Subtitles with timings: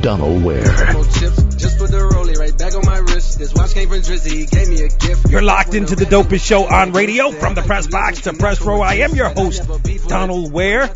[0.00, 0.64] Donald Ware.
[5.28, 8.80] You're locked into the dopest show on radio from the press box to press row.
[8.80, 9.62] I am your host,
[10.08, 10.90] Donald Ware.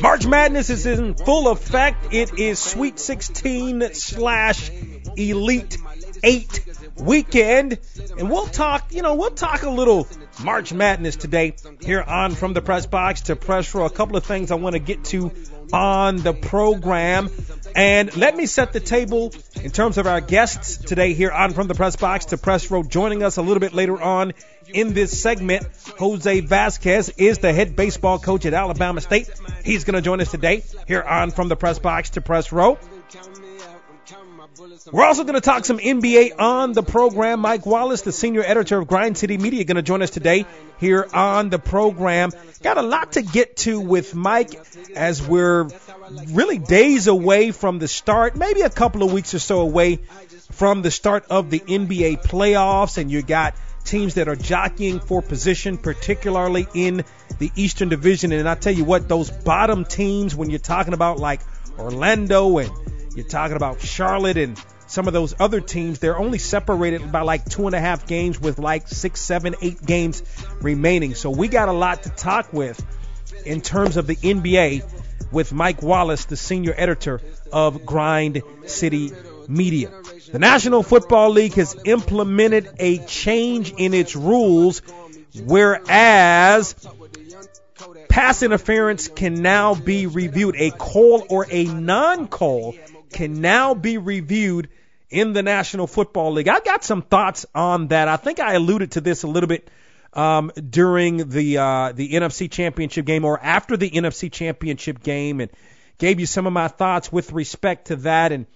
[0.00, 2.12] March Madness is in full effect.
[2.12, 4.70] It is Sweet 16 slash
[5.16, 5.76] Elite
[6.22, 6.60] 8
[6.96, 7.78] weekend.
[8.18, 10.06] And we'll talk, you know, we'll talk a little
[10.42, 13.84] March Madness today here on From the Press Box to Press Row.
[13.84, 15.30] A couple of things I want to get to
[15.72, 17.30] on the program.
[17.74, 21.68] And let me set the table in terms of our guests today here on From
[21.68, 22.82] the Press Box to Press Row.
[22.82, 24.32] Joining us a little bit later on
[24.68, 25.66] in this segment,
[25.98, 29.30] Jose Vasquez is the head baseball coach at Alabama State.
[29.64, 32.78] He's going to join us today here on From the Press Box to Press Row.
[34.90, 37.40] We're also going to talk some NBA on the program.
[37.40, 40.46] Mike Wallace, the senior editor of Grind City Media, going to join us today
[40.78, 42.32] here on the program.
[42.62, 44.54] Got a lot to get to with Mike
[44.96, 45.68] as we're
[46.28, 49.96] really days away from the start, maybe a couple of weeks or so away
[50.52, 55.22] from the start of the NBA playoffs, and you got teams that are jockeying for
[55.22, 57.04] position, particularly in
[57.38, 58.32] the Eastern Division.
[58.32, 61.40] And I tell you what, those bottom teams, when you're talking about like
[61.78, 62.70] Orlando and
[63.14, 67.44] you're talking about Charlotte and some of those other teams, they're only separated by like
[67.46, 70.22] two and a half games with like six, seven, eight games
[70.60, 71.14] remaining.
[71.14, 72.84] So we got a lot to talk with
[73.46, 74.84] in terms of the NBA
[75.32, 79.12] with Mike Wallace, the senior editor of Grind City
[79.48, 79.90] Media.
[80.30, 84.80] The National Football League has implemented a change in its rules,
[85.44, 86.74] whereas
[88.08, 90.54] pass interference can now be reviewed.
[90.58, 92.74] A call or a non call
[93.12, 94.68] can now be reviewed
[95.10, 96.48] in the National Football League.
[96.48, 98.08] I got some thoughts on that.
[98.08, 99.68] I think I alluded to this a little bit
[100.14, 105.50] um, during the uh, the NFC Championship game or after the NFC Championship game, and
[105.98, 108.32] gave you some of my thoughts with respect to that.
[108.32, 108.46] And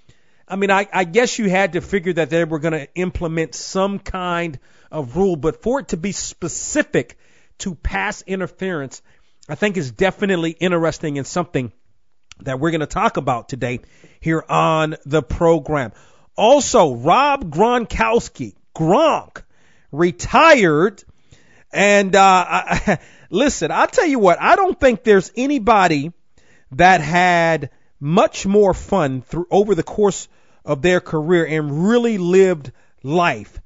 [0.48, 3.54] I mean, I, I guess you had to figure that they were going to implement
[3.54, 4.58] some kind
[4.90, 7.18] of rule, but for it to be specific
[7.58, 9.02] to pass interference,
[9.48, 11.72] I think is definitely interesting and something
[12.42, 13.80] that we're going to talk about today
[14.20, 15.92] here on the program.
[16.36, 19.42] Also, Rob Gronkowski, Gronk,
[19.90, 21.02] retired.
[21.72, 22.98] And uh, I,
[23.30, 26.12] listen, I'll tell you what, I don't think there's anybody
[26.72, 30.28] that had much more fun through over the course
[30.64, 32.72] of their career and really lived
[33.02, 33.60] life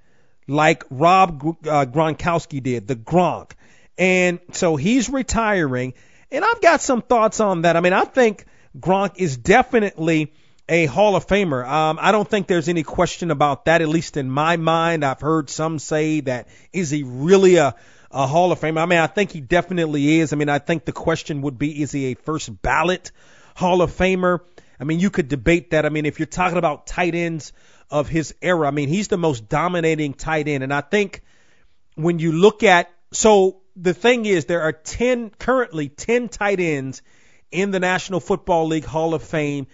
[0.46, 3.52] like Rob uh, Gronkowski did, the Gronk.
[3.96, 5.94] And so he's retiring.
[6.30, 7.76] And I've got some thoughts on that.
[7.76, 8.44] I mean, I think
[8.78, 10.32] Gronk is definitely
[10.68, 11.66] a Hall of Famer.
[11.66, 15.04] Um, I don't think there's any question about that, at least in my mind.
[15.04, 17.74] I've heard some say that is he really a,
[18.12, 18.80] a Hall of Famer?
[18.80, 20.32] I mean, I think he definitely is.
[20.32, 23.10] I mean, I think the question would be, is he a first ballot
[23.56, 24.40] Hall of Famer?
[24.78, 25.84] I mean, you could debate that.
[25.84, 27.52] I mean, if you're talking about tight ends
[27.90, 30.62] of his era, I mean, he's the most dominating tight end.
[30.62, 31.22] And I think
[31.96, 37.02] when you look at, so the thing is, there are 10, currently 10 tight ends
[37.50, 39.66] in the National Football League Hall of Fame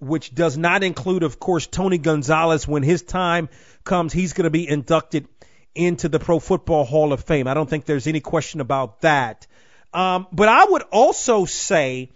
[0.00, 2.66] which does not include, of course, Tony Gonzalez.
[2.66, 3.48] When his time
[3.84, 5.28] comes, he's going to be inducted
[5.74, 7.46] into the Pro Football Hall of Fame.
[7.46, 9.46] I don't think there's any question about that.
[9.92, 12.10] Um, but I would also say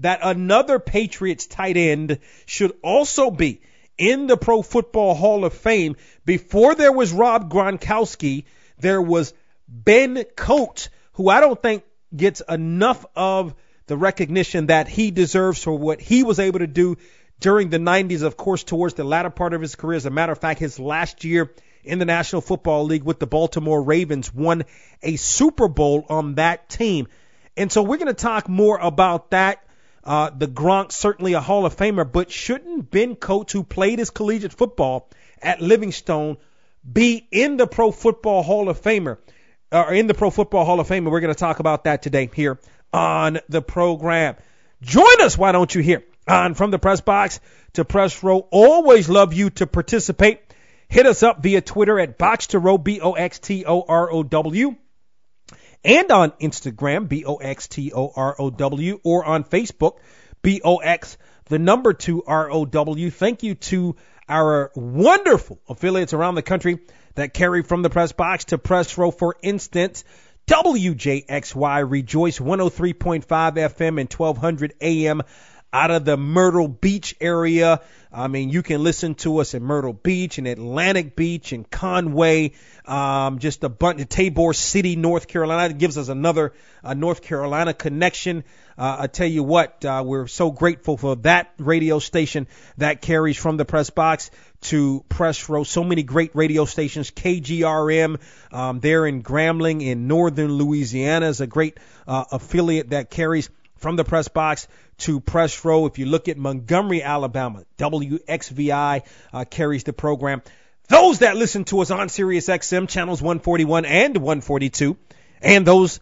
[0.00, 3.62] that another Patriots tight end should also be
[3.96, 5.96] in the Pro Football Hall of Fame.
[6.24, 8.44] Before there was Rob Gronkowski,
[8.78, 9.32] there was
[9.66, 11.84] Ben Coates, who I don't think
[12.14, 13.54] gets enough of
[13.90, 16.96] the recognition that he deserves for what he was able to do
[17.40, 19.96] during the 90s, of course, towards the latter part of his career.
[19.96, 21.52] As a matter of fact, his last year
[21.82, 24.62] in the National Football League with the Baltimore Ravens won
[25.02, 27.08] a Super Bowl on that team.
[27.56, 29.64] And so we're going to talk more about that.
[30.04, 34.10] Uh, the Gronk, certainly a Hall of Famer, but shouldn't Ben Coates, who played his
[34.10, 35.10] collegiate football
[35.42, 36.36] at Livingstone,
[36.90, 39.18] be in the Pro Football Hall of Famer?
[39.72, 42.02] are in the Pro Football Hall of Fame, and we're going to talk about that
[42.02, 42.58] today here
[42.92, 44.36] on the program.
[44.82, 47.40] Join us, why don't you, here on From the Press Box
[47.74, 48.38] to Press Row.
[48.50, 50.40] Always love you to participate.
[50.88, 54.10] Hit us up via Twitter at Box to Row, B O X T O R
[54.10, 54.76] O W,
[55.84, 59.98] and on Instagram, B O X T O R O W, or on Facebook,
[60.42, 61.16] B O X,
[61.46, 63.10] the number two R O W.
[63.10, 63.96] Thank you to
[64.28, 66.78] our wonderful affiliates around the country
[67.14, 69.10] that carry from the press box to press row.
[69.10, 70.04] For instance,
[70.50, 75.22] WJXY Rejoice 103.5 FM and 1200 AM
[75.72, 77.80] out of the Myrtle Beach area.
[78.12, 82.52] I mean, you can listen to us in Myrtle Beach and Atlantic Beach and Conway,
[82.84, 85.72] um, just a bunch of Tabor City, North Carolina.
[85.72, 86.52] It gives us another
[86.82, 88.42] uh, North Carolina connection.
[88.76, 93.36] Uh, I tell you what, uh, we're so grateful for that radio station that carries
[93.36, 94.32] from the press box
[94.62, 95.62] to press row.
[95.62, 97.12] So many great radio stations.
[97.12, 98.20] KGRM,
[98.50, 101.78] um, there in Grambling in northern Louisiana is a great
[102.08, 103.50] uh, affiliate that carries
[103.80, 104.68] from the press box
[104.98, 105.86] to press row.
[105.86, 110.42] If you look at Montgomery, Alabama, WXVI uh, carries the program.
[110.88, 114.96] Those that listen to us on Sirius XM channels 141 and 142,
[115.40, 116.00] and those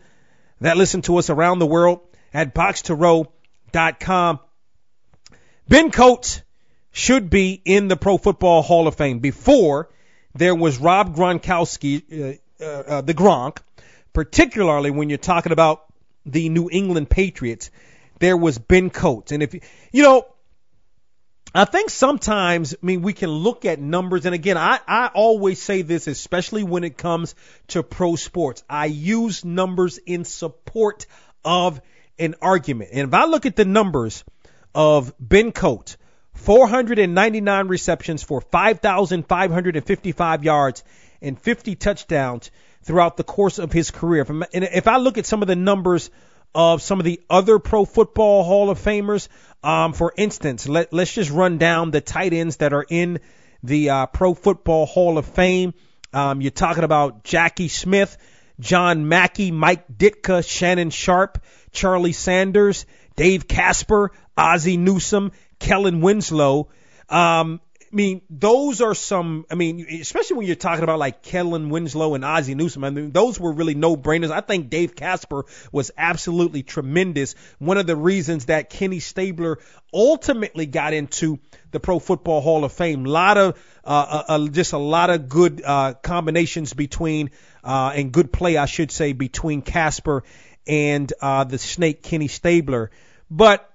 [0.61, 2.01] that listen to us around the world
[2.35, 4.41] at boxtorow.com.
[5.69, 6.43] Ben Coates
[6.91, 9.21] should be in the Pro Football Hall of Fame.
[9.21, 9.91] Before
[10.35, 13.59] there was Rob Gronkowski, uh, uh, uh, the Gronk,
[14.13, 15.85] particularly when you're talking about
[16.33, 17.71] the New England Patriots,
[18.19, 19.33] there was Ben Coates.
[19.33, 19.55] And if
[19.93, 20.27] you know,
[21.55, 25.61] I think sometimes, I mean, we can look at numbers, and again, I, I always
[25.61, 27.35] say this, especially when it comes
[27.69, 28.63] to pro sports.
[28.69, 31.07] I use numbers in support
[31.45, 31.81] of
[32.19, 32.91] an argument.
[32.93, 34.25] And if I look at the numbers
[34.75, 35.97] of Ben Coates,
[36.35, 40.85] 499 receptions for 5,555 yards
[41.21, 42.51] and 50 touchdowns
[42.89, 44.27] throughout the course of his career.
[44.27, 46.11] And if I look at some of the numbers
[46.55, 49.29] of some of the other Pro Football Hall of Famers.
[49.63, 53.21] Um, for instance, let, let's just run down the tight ends that are in
[53.63, 55.75] the uh, Pro Football Hall of Fame.
[56.13, 58.17] Um, you're talking about Jackie Smith,
[58.59, 61.43] John Mackey, Mike Ditka, Shannon Sharpe,
[61.73, 66.71] Charlie Sanders, Dave Casper, Ozzie Newsome, Kellen Winslow.
[67.11, 69.47] Um, I mean, those are some.
[69.51, 72.85] I mean, especially when you're talking about like Kellen Winslow and Ozzie Newsome.
[72.85, 74.31] I mean, those were really no brainers.
[74.31, 77.35] I think Dave Casper was absolutely tremendous.
[77.59, 79.59] One of the reasons that Kenny Stabler
[79.93, 81.39] ultimately got into
[81.71, 83.07] the Pro Football Hall of Fame.
[83.07, 83.89] A lot of uh,
[84.29, 87.31] uh, uh, just a lot of good uh, combinations between
[87.65, 90.25] uh, and good play, I should say, between Casper
[90.67, 92.91] and uh, the Snake Kenny Stabler.
[93.31, 93.69] But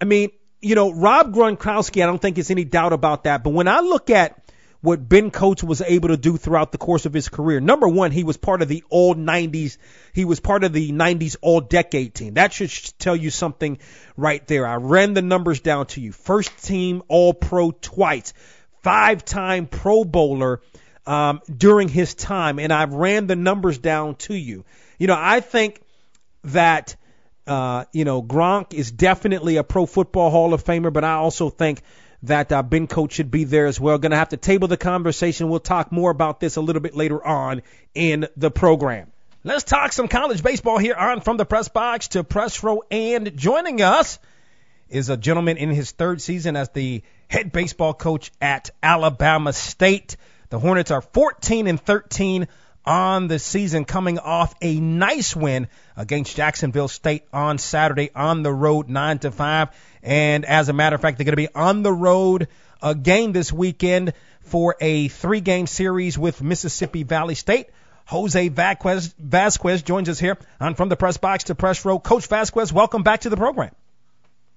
[0.00, 0.30] I mean,
[0.60, 3.44] you know, Rob Gronkowski, I don't think there's any doubt about that.
[3.44, 4.42] But when I look at
[4.80, 8.10] what Ben Coates was able to do throughout the course of his career, number one,
[8.10, 9.76] he was part of the all 90s.
[10.12, 12.34] He was part of the 90s all decade team.
[12.34, 13.78] That should tell you something
[14.16, 14.66] right there.
[14.66, 16.12] I ran the numbers down to you.
[16.12, 18.32] First team all pro twice,
[18.82, 20.60] five time pro bowler,
[21.06, 22.58] um, during his time.
[22.58, 24.64] And I ran the numbers down to you.
[24.98, 25.80] You know, I think
[26.44, 26.96] that
[27.48, 31.50] uh, you know, Gronk is definitely a Pro Football Hall of Famer, but I also
[31.50, 31.82] think
[32.24, 33.98] that uh, Ben Coates should be there as well.
[33.98, 35.48] Going to have to table the conversation.
[35.48, 37.62] We'll talk more about this a little bit later on
[37.94, 39.10] in the program.
[39.44, 42.82] Let's talk some college baseball here on From the Press Box to Press Row.
[42.90, 44.18] And joining us
[44.88, 50.16] is a gentleman in his third season as the head baseball coach at Alabama State.
[50.50, 52.48] The Hornets are 14 and 13
[52.88, 58.52] on the season, coming off a nice win against Jacksonville State on Saturday on the
[58.52, 59.68] road, nine to five.
[60.02, 62.48] And as a matter of fact, they're going to be on the road
[62.82, 67.66] again this weekend for a three-game series with Mississippi Valley State.
[68.06, 71.98] Jose Vasquez, Vasquez joins us here on From the Press Box to Press Row.
[71.98, 73.74] Coach Vasquez, welcome back to the program.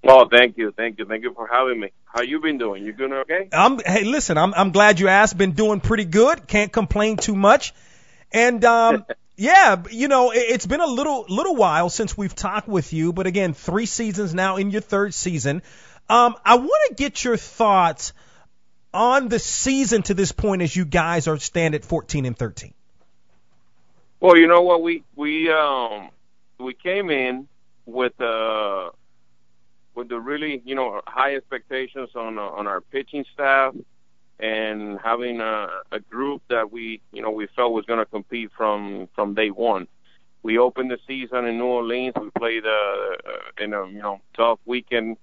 [0.07, 1.89] Oh, thank you, thank you, thank you for having me.
[2.05, 2.85] How you been doing?
[2.85, 3.49] You doing okay?
[3.51, 3.79] I'm.
[3.85, 4.53] Hey, listen, I'm.
[4.53, 5.37] I'm glad you asked.
[5.37, 6.47] Been doing pretty good.
[6.47, 7.73] Can't complain too much.
[8.31, 12.93] And um, yeah, you know, it's been a little little while since we've talked with
[12.93, 15.61] you, but again, three seasons now in your third season.
[16.09, 18.13] Um, I want to get your thoughts
[18.93, 22.73] on the season to this point as you guys are stand at 14 and 13.
[24.19, 26.09] Well, you know what we we um
[26.59, 27.47] we came in
[27.85, 28.91] with uh
[29.95, 33.73] with the really you know high expectations on uh, on our pitching staff
[34.41, 38.49] and having a, a group that we, you know, we felt was going to compete
[38.57, 39.87] from from day one.
[40.43, 42.15] We opened the season in New Orleans.
[42.19, 45.17] We played uh, uh, in a you know tough weekend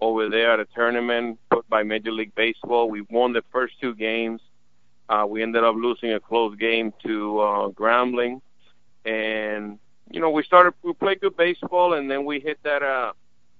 [0.00, 2.90] over there at a tournament put by Major League Baseball.
[2.90, 4.40] We won the first two games.
[5.08, 8.40] Uh, we ended up losing a close game to uh, Grambling.
[9.04, 9.78] and
[10.10, 13.12] you know we started we played good baseball, and then we hit that uh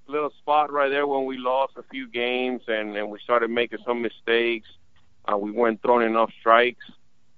[0.07, 3.81] little spot right there when we lost a few games, and and we started making
[3.85, 4.69] some mistakes.
[5.31, 6.85] Uh, we weren't throwing enough strikes.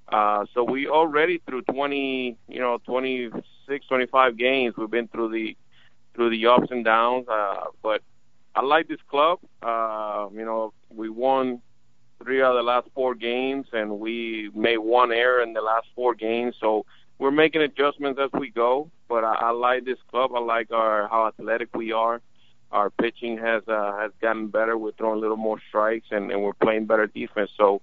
[0.09, 5.57] Uh, so we already through 20, you know, 26, 25 games, we've been through the
[6.14, 7.26] through the ups and downs.
[7.28, 8.02] Uh, but
[8.55, 9.38] I like this club.
[9.62, 11.61] Uh, you know, we won
[12.23, 15.87] three out of the last four games, and we made one error in the last
[15.95, 16.55] four games.
[16.59, 16.87] So
[17.19, 18.90] we're making adjustments as we go.
[19.09, 20.31] But I, I like this club.
[20.35, 22.21] I like our how athletic we are.
[22.73, 24.76] Our pitching has uh, has gotten better.
[24.76, 27.50] We're throwing a little more strikes, and, and we're playing better defense.
[27.56, 27.80] So,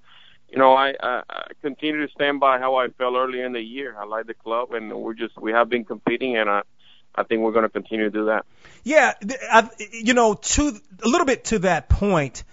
[0.50, 3.62] you know, I, I, I continue to stand by how I felt earlier in the
[3.62, 3.96] year.
[3.98, 6.63] I like the club, and we're just we have been competing, and I
[7.16, 8.46] I think we're going to continue to do that.
[8.84, 9.13] Yeah,
[9.52, 10.74] I, you know, to
[11.04, 12.44] a little bit to that point,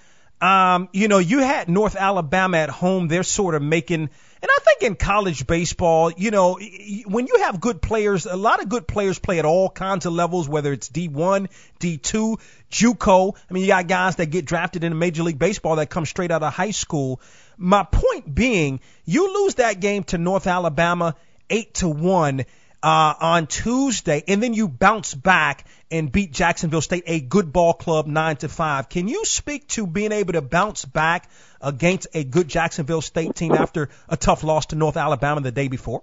[0.40, 3.09] um, you know, you had North Alabama at home.
[3.09, 4.11] They're sort of making, and
[4.42, 6.59] I think in college baseball, you know,
[7.06, 10.14] when you have good players, a lot of good players play at all kinds of
[10.14, 13.37] levels, whether it's D1, D2, JUCO.
[13.50, 16.30] I mean, you got guys that get drafted in Major League Baseball that come straight
[16.30, 17.20] out of high school.
[17.59, 21.16] My point being, you lose that game to North Alabama
[21.50, 22.44] eight to one
[22.82, 27.75] uh, on Tuesday, and then you bounce back and beat Jacksonville State, a good ball
[27.75, 28.88] club, nine to five.
[28.88, 31.28] Can you speak to being able to bounce back
[31.60, 35.68] against a good Jacksonville State team after a tough loss to North Alabama the day
[35.68, 36.02] before?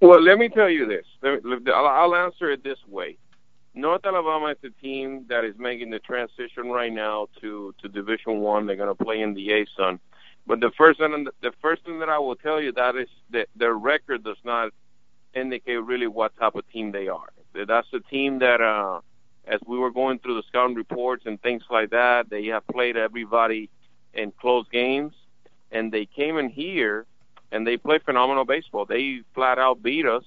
[0.00, 1.06] Well, let me tell you this.
[1.72, 3.16] I'll answer it this way.
[3.74, 8.38] North Alabama is a team that is making the transition right now to to Division
[8.40, 8.66] One.
[8.66, 9.98] They're going to play in the A Sun.
[10.46, 13.48] But the first thing, the first thing that I will tell you that is that
[13.56, 14.72] their record does not
[15.34, 17.28] indicate really what type of team they are.
[17.54, 19.00] That's a team that, uh,
[19.46, 22.96] as we were going through the scouting reports and things like that, they have played
[22.96, 23.70] everybody
[24.12, 25.12] in close games,
[25.70, 27.06] and they came in here
[27.52, 28.84] and they played phenomenal baseball.
[28.84, 30.24] They flat out beat us,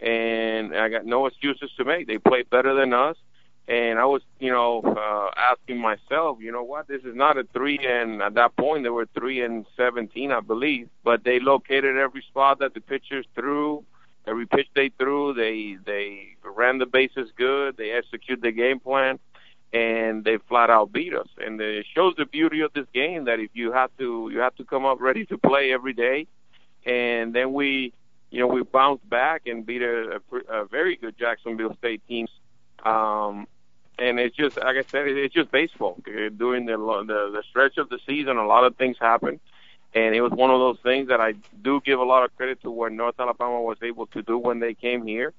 [0.00, 2.06] and I got no excuses to make.
[2.06, 3.16] They played better than us,
[3.68, 7.44] and I was, you know, uh, asking myself, you know what, this is not a
[7.52, 11.96] three and at that point they were three and seventeen, I believe, but they located
[11.96, 13.84] every spot that the pitchers threw
[14.26, 17.76] Every pitch they threw, they they ran the bases good.
[17.76, 19.18] They executed the game plan,
[19.72, 21.28] and they flat out beat us.
[21.38, 24.54] And it shows the beauty of this game that if you have to you have
[24.56, 26.26] to come up ready to play every day,
[26.86, 27.92] and then we
[28.30, 32.26] you know we bounced back and beat a, a, a very good Jacksonville State team.
[32.82, 33.46] Um,
[33.98, 36.00] and it's just like I said, it's just baseball.
[36.04, 39.38] During the the, the stretch of the season, a lot of things happen
[39.94, 42.60] and it was one of those things that I do give a lot of credit
[42.62, 45.32] to what North Alabama was able to do when they came here.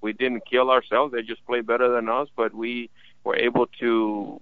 [0.00, 2.90] We didn't kill ourselves; they just played better than us, but we
[3.24, 4.40] were able to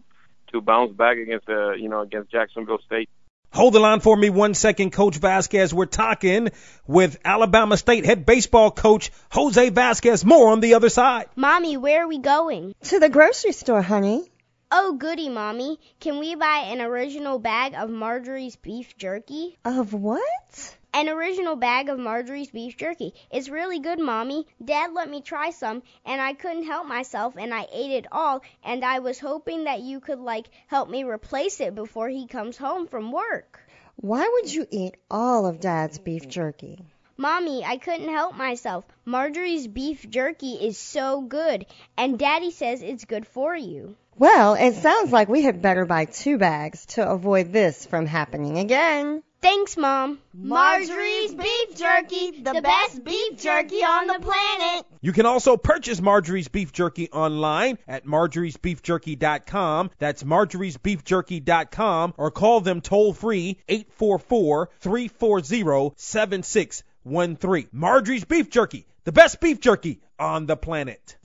[0.53, 3.09] to bounce back against the you know against Jacksonville State.
[3.53, 5.73] Hold the line for me one second, Coach Vasquez.
[5.73, 6.51] We're talking
[6.89, 10.25] with Alabama State head baseball coach Jose Vasquez.
[10.25, 11.27] More on the other side.
[11.37, 12.75] Mommy, where are we going?
[12.85, 14.29] To the grocery store, honey.
[14.77, 15.79] Oh, goody, Mommy.
[16.01, 19.57] Can we buy an original bag of Marjorie's beef jerky?
[19.65, 20.77] Of what?
[20.93, 23.15] An original bag of Marjorie's beef jerky.
[23.31, 24.49] It's really good, Mommy.
[24.65, 28.43] Dad let me try some, and I couldn't help myself, and I ate it all,
[28.65, 32.57] and I was hoping that you could, like, help me replace it before he comes
[32.57, 33.61] home from work.
[33.95, 36.85] Why would you eat all of Dad's beef jerky?
[37.17, 38.85] Mommy, I couldn't help myself.
[39.05, 41.65] Marjorie's beef jerky is so good,
[41.97, 43.95] and Daddy says it's good for you.
[44.17, 48.59] Well, it sounds like we had better buy two bags to avoid this from happening
[48.59, 49.25] again.
[49.43, 50.21] Thanks, Mom.
[50.33, 54.87] Marjorie's Beef Jerky, the best beef jerky on the planet.
[55.03, 59.91] You can also purchase Marjorie's Beef Jerky online at marjoriesbeefjerky.com.
[59.99, 67.69] That's marjoriesbeefjerky.com or call them toll free 844 340 7613.
[67.73, 71.17] Marjorie's Beef Jerky, the best beef jerky on the planet.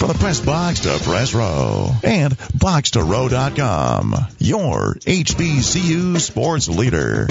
[0.00, 7.28] From the press box to press row and box2row.com, your HBCU sports leader.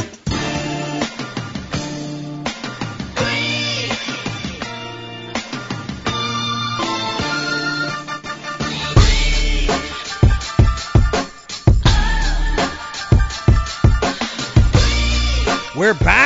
[15.76, 16.19] We're back.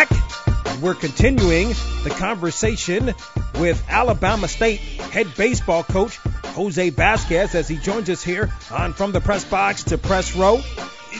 [0.83, 1.69] We're continuing
[2.03, 3.13] the conversation
[3.57, 9.13] with Alabama State head baseball coach Jose Vasquez as he joins us here on From
[9.13, 10.59] the Press Box to Press Row.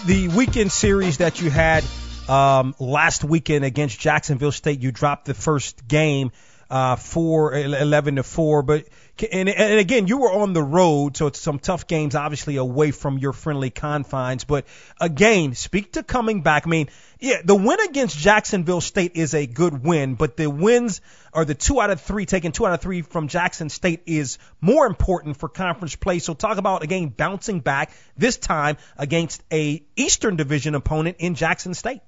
[0.05, 1.86] The weekend series that you had
[2.27, 6.34] um, last weekend against Jacksonville State, you dropped the first game.
[6.70, 8.63] uh, four, 11 to four.
[8.63, 8.88] But
[9.32, 12.91] and, and again, you were on the road, so it's some tough games, obviously away
[12.91, 14.43] from your friendly confines.
[14.43, 14.65] But
[15.00, 16.65] again, speak to coming back.
[16.65, 16.89] I mean,
[17.20, 21.01] yeah, the win against Jacksonville State is a good win, but the wins
[21.32, 24.39] or the two out of three, taking two out of three from Jackson State is
[24.60, 26.17] more important for conference play.
[26.17, 31.75] So talk about again bouncing back this time against a Eastern Division opponent in Jackson
[31.75, 32.01] State.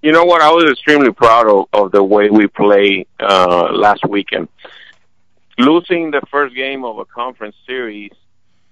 [0.00, 0.42] You know what?
[0.42, 4.48] I was extremely proud of, of the way we played uh, last weekend.
[5.58, 8.12] Losing the first game of a conference series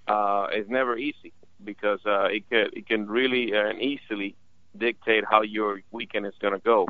[0.09, 1.33] uh, is never easy
[1.63, 4.35] because uh, it can it can really uh, and easily
[4.77, 6.89] dictate how your weekend is going to go.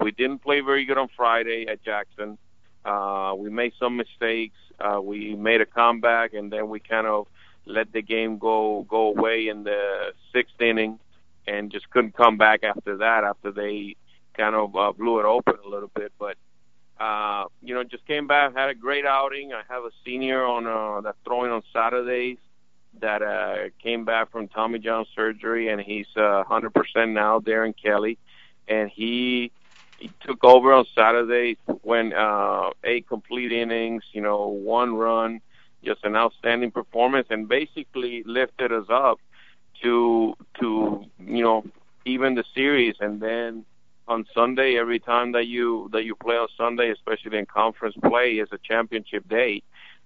[0.00, 2.38] We didn't play very good on Friday at Jackson.
[2.84, 4.56] Uh, we made some mistakes.
[4.78, 7.26] Uh, we made a comeback, and then we kind of
[7.66, 10.98] let the game go go away in the sixth inning
[11.46, 13.96] and just couldn't come back after that after they
[14.34, 16.12] kind of uh, blew it open a little bit.
[16.18, 16.36] But
[16.98, 19.52] uh, you know, just came back, had a great outing.
[19.52, 22.38] I have a senior on uh, that's throwing on Saturdays
[23.00, 27.40] that uh, came back from Tommy John surgery, and he's uh, 100% now.
[27.40, 28.18] Darren Kelly,
[28.68, 29.50] and he
[29.98, 35.40] he took over on Saturday when uh, eight complete innings, you know, one run,
[35.84, 39.20] just an outstanding performance, and basically lifted us up
[39.82, 41.64] to to you know
[42.04, 43.64] even the series and then
[44.12, 48.32] on Sunday every time that you that you play on Sunday especially in conference play
[48.32, 49.62] is a championship day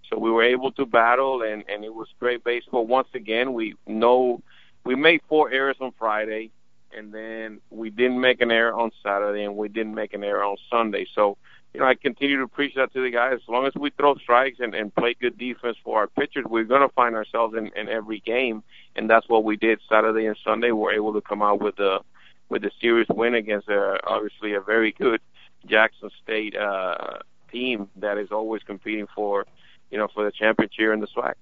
[0.09, 3.75] so we were able to battle and and it was great baseball once again we
[3.87, 4.41] know
[4.85, 6.51] we made four errors on Friday
[6.97, 10.45] and then we didn't make an error on Saturday and we didn't make an error
[10.45, 11.37] on Sunday so
[11.75, 13.35] you know, I continue to preach that to the guys.
[13.35, 16.65] As long as we throw strikes and, and play good defense for our pitchers, we're
[16.65, 18.63] going to find ourselves in, in every game,
[18.95, 20.69] and that's what we did Saturday and Sunday.
[20.69, 21.99] We were able to come out with a
[22.49, 25.21] with a serious win against a, obviously a very good
[25.67, 27.19] Jackson State uh,
[27.50, 29.47] team that is always competing for,
[29.91, 31.35] you know, for the championship and the SWAC.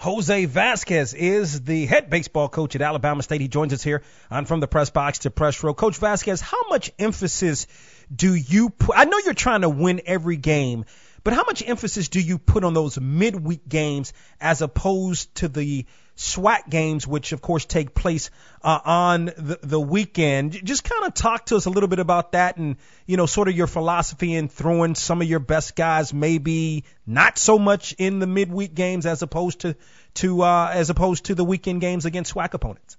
[0.00, 3.40] Jose Vasquez is the head baseball coach at Alabama State.
[3.40, 5.74] He joins us here on From the Press Box to Press Row.
[5.74, 7.66] Coach Vasquez, how much emphasis
[8.14, 8.96] do you put?
[8.96, 10.84] I know you're trying to win every game,
[11.24, 15.84] but how much emphasis do you put on those midweek games as opposed to the
[16.18, 20.52] SWAC games, which of course take place uh, on the, the weekend?
[20.64, 22.76] Just kind of talk to us a little bit about that and,
[23.06, 27.38] you know, sort of your philosophy in throwing some of your best guys maybe not
[27.38, 29.76] so much in the midweek games as opposed to,
[30.14, 32.96] to, uh, as opposed to the weekend games against SWAC opponents.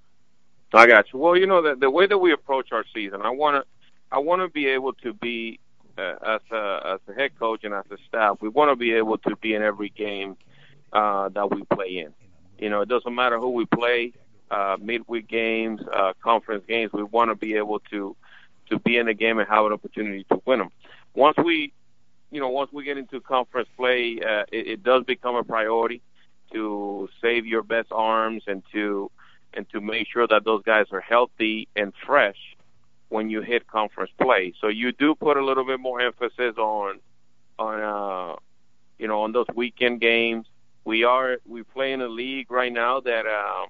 [0.74, 1.20] I got you.
[1.20, 3.68] Well, you know, the, the way that we approach our season, I want to,
[4.16, 5.60] I want to be able to be
[5.98, 8.38] uh, as a as a head coach and as a staff.
[8.40, 10.38] We want to be able to be in every game
[10.94, 12.14] uh, that we play in.
[12.60, 14.14] You know, it doesn't matter who we play,
[14.52, 16.92] uh, midweek games, uh, conference games.
[16.94, 18.16] We want to be able to
[18.70, 20.70] to be in the game and have an opportunity to win them.
[21.16, 21.74] Once we,
[22.30, 26.02] you know, once we get into conference play, uh, it, it does become a priority
[26.52, 29.10] to save your best arms and to
[29.54, 32.38] and to make sure that those guys are healthy and fresh
[33.10, 34.54] when you hit conference play.
[34.62, 37.00] So you do put a little bit more emphasis on
[37.58, 38.36] on uh
[38.98, 40.46] you know on those weekend games.
[40.90, 43.68] We are we play in a league right now that uh,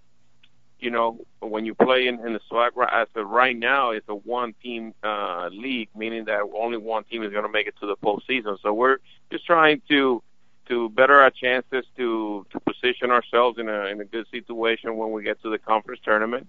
[0.79, 4.15] you know when you play in, in the SWAC as of right now it's a
[4.15, 7.88] one team uh league, meaning that only one team is going to make it to
[7.88, 8.58] the postseason.
[8.63, 8.99] So we're
[9.34, 10.23] just trying to
[10.69, 15.12] to better our chances to to position ourselves in a in a good situation when
[15.12, 16.47] we get to the conference tournament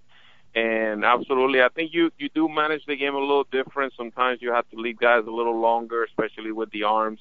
[0.55, 3.93] and absolutely, I think you you do manage the game a little different.
[3.97, 7.21] Sometimes you have to leave guys a little longer, especially with the arms,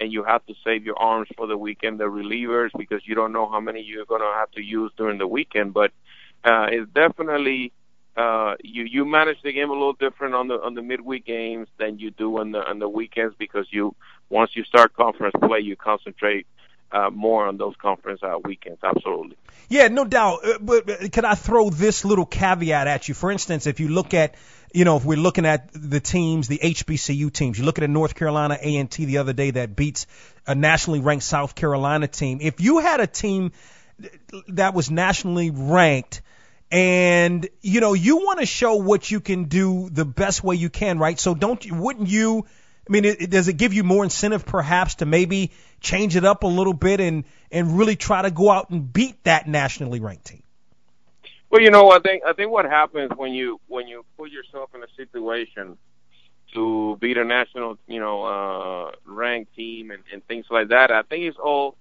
[0.00, 3.32] and you have to save your arms for the weekend, the relievers, because you don't
[3.32, 5.74] know how many you're going to have to use during the weekend.
[5.74, 5.92] But
[6.44, 7.72] uh, it's definitely
[8.16, 11.68] uh, you you manage the game a little different on the on the midweek games
[11.78, 13.94] than you do on the on the weekends because you
[14.30, 16.46] once you start conference play, you concentrate
[16.92, 18.80] uh, more on those conference uh, weekends.
[18.82, 19.36] Absolutely.
[19.68, 20.44] Yeah, no doubt.
[20.44, 23.14] Uh, but could I throw this little caveat at you?
[23.14, 24.34] For instance, if you look at,
[24.72, 28.14] you know, if we're looking at the teams, the HBCU teams, you look at North
[28.14, 30.06] Carolina A&T the other day that beats
[30.46, 32.38] a nationally ranked South Carolina team.
[32.40, 33.52] If you had a team
[34.48, 36.22] that was nationally ranked
[36.70, 40.70] and you know you want to show what you can do the best way you
[40.70, 42.46] can right so don't you wouldn't you
[42.88, 46.42] I mean, it, does it give you more incentive perhaps to maybe change it up
[46.42, 50.26] a little bit and and really try to go out and beat that nationally ranked
[50.26, 50.42] team?
[51.50, 54.70] Well, you know, I think I think what happens when you when you put yourself
[54.74, 55.76] in a situation
[56.54, 61.02] to beat a national, you know, uh, ranked team and, and things like that, I
[61.02, 61.76] think it's all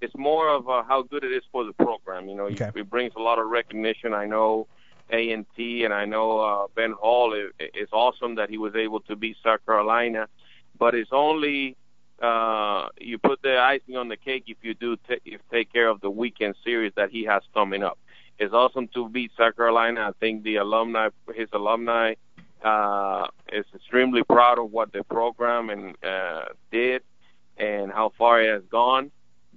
[0.00, 2.28] it's more of uh, how good it is for the program.
[2.28, 2.70] You know, okay.
[2.74, 4.12] it brings a lot of recognition.
[4.12, 4.66] I know
[5.10, 7.32] a and T, and I know uh, Ben Hall.
[7.32, 10.28] It, it's awesome that he was able to beat South Carolina,
[10.78, 11.76] but it's only
[12.20, 15.88] uh, you put the icing on the cake if you do t- if take care
[15.88, 17.98] of the weekend series that he has coming up.
[18.38, 20.08] It's awesome to beat South Carolina.
[20.08, 22.14] I think the alumni, his alumni,
[22.62, 27.02] uh, is extremely proud of what the program and uh, did
[27.56, 29.10] and how far it has gone.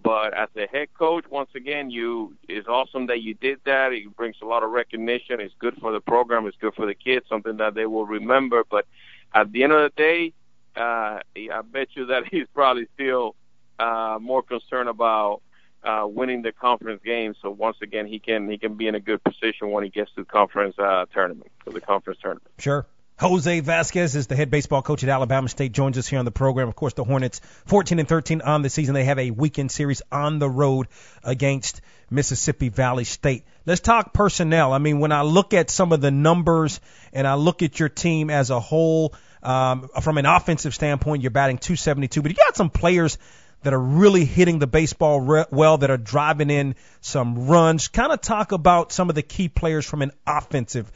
[0.04, 3.94] But as a head coach, once again, you it's awesome that you did that.
[3.94, 5.42] It brings a lot of recognition.
[5.42, 6.46] It's good for the program.
[6.46, 7.26] It's good for the kids.
[7.28, 8.64] Something that they will remember.
[8.70, 8.86] But
[9.34, 10.34] at the end of the day,
[10.76, 13.36] uh, I bet you that he's probably still
[13.80, 15.42] uh, more concerned about
[15.88, 17.34] uh, winning the conference game.
[17.42, 20.12] So once again, he can he can be in a good position when he gets
[20.16, 22.52] to the conference uh, tournament, to the conference tournament.
[22.60, 22.86] Sure.
[23.20, 25.72] Jose Vasquez is the head baseball coach at Alabama State.
[25.72, 26.68] Joins us here on the program.
[26.68, 28.94] Of course, the Hornets 14 and 13 on the season.
[28.94, 30.88] They have a weekend series on the road
[31.24, 33.44] against Mississippi Valley State.
[33.66, 34.72] Let's talk personnel.
[34.72, 36.80] I mean, when I look at some of the numbers
[37.12, 41.32] and I look at your team as a whole, um, from an offensive standpoint, you're
[41.32, 43.18] batting 272, but you got some players
[43.64, 47.88] that are really hitting the baseball re- well, that are driving in some runs.
[47.88, 50.92] Kind of talk about some of the key players from an offensive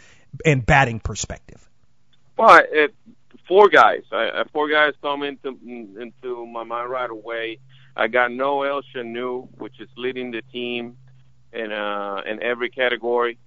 [0.45, 1.67] and batting perspective.
[2.37, 2.93] Well, it,
[3.47, 4.03] four guys.
[4.11, 7.59] I, four guys come into into my mind right away.
[7.95, 10.97] I got Noel Chanu, which is leading the team
[11.51, 13.37] in uh, in every category,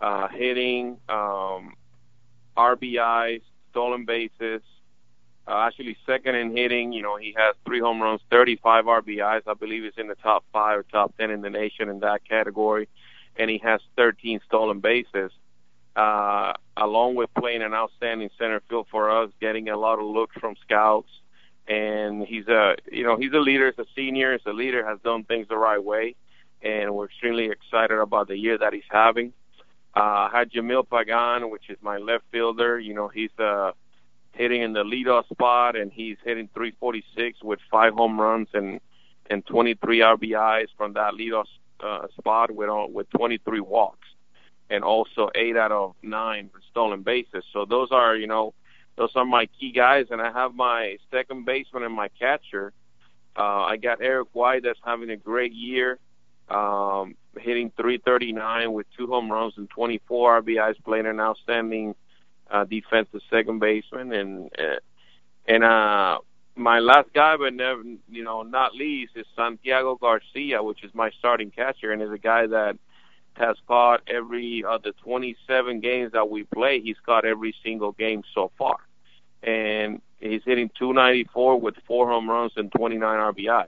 [0.00, 1.74] uh, hitting, um,
[2.56, 4.62] RBIs, stolen bases.
[5.46, 6.92] Uh, actually, second in hitting.
[6.92, 9.42] You know, he has three home runs, 35 RBIs.
[9.46, 12.26] I believe he's in the top five or top ten in the nation in that
[12.28, 12.88] category,
[13.36, 15.32] and he has 13 stolen bases
[15.96, 20.34] uh, along with playing an outstanding center field for us, getting a lot of looks
[20.38, 21.08] from scouts.
[21.68, 23.70] And he's a, you know, he's a leader.
[23.70, 24.32] He's a senior.
[24.32, 24.84] He's a leader.
[24.86, 26.16] Has done things the right way,
[26.60, 29.32] and we're extremely excited about the year that he's having.
[29.94, 32.80] Uh, I had Jamil Pagan, which is my left fielder.
[32.80, 33.72] You know, he's uh,
[34.32, 38.80] hitting in the leadoff spot, and he's hitting 346 with five home runs and
[39.30, 41.46] and 23 RBIs from that leadoff
[41.80, 44.08] uh, spot with uh, with 23 walks
[44.72, 47.44] and also eight out of nine stolen bases.
[47.52, 48.54] So those are, you know,
[48.96, 50.06] those are my key guys.
[50.10, 52.72] And I have my second baseman and my catcher.
[53.36, 55.98] Uh, I got Eric White that's having a great year,
[56.48, 61.94] um, hitting 339 with two home runs and 24 RBIs, playing an outstanding
[62.50, 64.12] uh, defensive second baseman.
[64.12, 64.80] And uh,
[65.46, 66.18] and uh,
[66.54, 71.10] my last guy, but never, you know, not least, is Santiago Garcia, which is my
[71.18, 72.78] starting catcher, and is a guy that–
[73.34, 76.80] has caught every of the 27 games that we play.
[76.80, 78.76] He's caught every single game so far,
[79.42, 83.66] and he's hitting 294 with four home runs and 29 RBIs,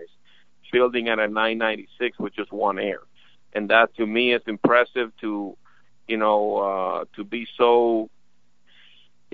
[0.70, 3.00] fielding at a 996 with just one air,
[3.52, 5.12] and that to me is impressive.
[5.20, 5.56] To
[6.06, 8.10] you know, uh, to be so,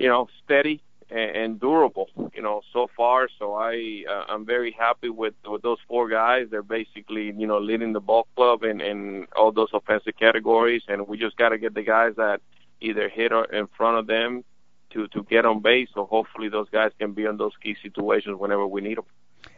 [0.01, 3.27] you know, steady and, and durable, you know, so far.
[3.37, 6.47] So I uh, I'm very happy with with those four guys.
[6.49, 11.07] They're basically you know leading the ball club in in all those offensive categories, and
[11.07, 12.41] we just got to get the guys that
[12.81, 14.43] either hit or in front of them
[14.91, 15.89] to to get on base.
[15.93, 19.05] So hopefully those guys can be in those key situations whenever we need them.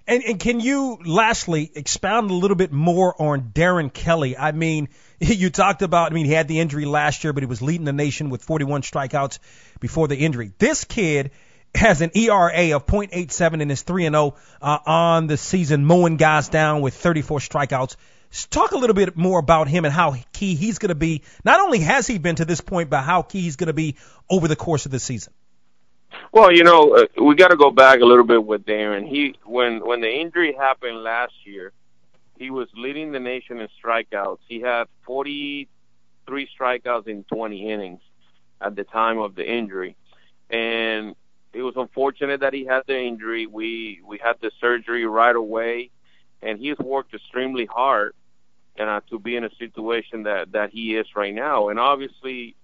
[0.05, 4.37] And, and can you lastly expound a little bit more on Darren Kelly?
[4.37, 4.89] I mean,
[5.19, 7.85] you talked about, I mean, he had the injury last year, but he was leading
[7.85, 9.39] the nation with 41 strikeouts
[9.79, 10.51] before the injury.
[10.57, 11.31] This kid
[11.73, 16.17] has an ERA of .87 and is 3 and 0 uh, on the season, mowing
[16.17, 17.95] guys down with 34 strikeouts.
[18.49, 21.21] Talk a little bit more about him and how key he's going to be.
[21.45, 23.95] Not only has he been to this point, but how key he's going to be
[24.29, 25.33] over the course of the season.
[26.31, 29.07] Well, you know, uh, we got to go back a little bit with Darren.
[29.07, 31.71] He when when the injury happened last year,
[32.37, 34.39] he was leading the nation in strikeouts.
[34.47, 38.01] He had 43 strikeouts in 20 innings
[38.61, 39.95] at the time of the injury,
[40.49, 41.15] and
[41.53, 43.45] it was unfortunate that he had the injury.
[43.45, 45.91] We we had the surgery right away,
[46.41, 48.13] and he's worked extremely hard
[48.75, 51.69] and uh, to be in a situation that that he is right now.
[51.69, 52.55] And obviously,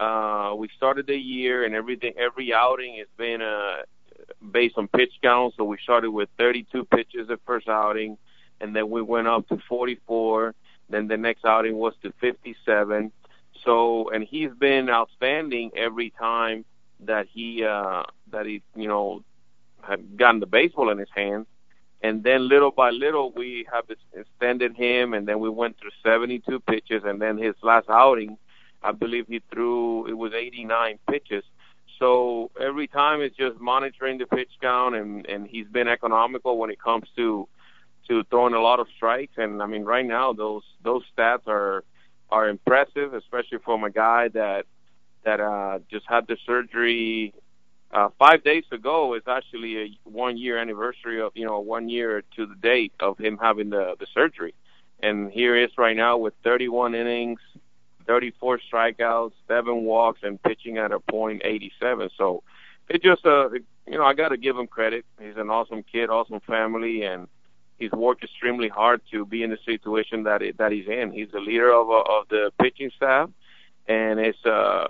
[0.00, 3.82] uh, we started the year, and everything every outing has been uh,
[4.50, 5.54] based on pitch count.
[5.56, 8.16] So we started with 32 pitches the first outing,
[8.62, 10.54] and then we went up to 44.
[10.88, 13.12] Then the next outing was to 57.
[13.62, 16.64] So, and he's been outstanding every time
[17.00, 19.22] that he uh, that he you know
[19.82, 21.46] had gotten the baseball in his hands,
[22.00, 23.84] and then little by little we have
[24.14, 28.38] extended him, and then we went through 72 pitches, and then his last outing,
[28.82, 31.44] I believe he threw it was 89 pitches.
[31.98, 36.70] So every time it's just monitoring the pitch count, and and he's been economical when
[36.70, 37.46] it comes to
[38.08, 39.34] to throwing a lot of strikes.
[39.36, 41.84] And I mean, right now those those stats are
[42.30, 44.66] are impressive, especially from a guy that
[45.24, 47.34] that uh, just had the surgery
[47.92, 52.22] uh, five days ago is actually a one year anniversary of you know one year
[52.36, 54.54] to the date of him having the the surgery,
[55.02, 57.40] and here he is right now with 31 innings,
[58.10, 62.10] 34 strikeouts, seven walks, and pitching at a .87.
[62.18, 62.42] So
[62.88, 65.04] it just uh you know I got to give him credit.
[65.20, 67.28] He's an awesome kid, awesome family, and
[67.78, 71.12] he's worked extremely hard to be in the situation that it, that he's in.
[71.12, 73.30] He's the leader of uh, of the pitching staff,
[73.86, 74.88] and it's uh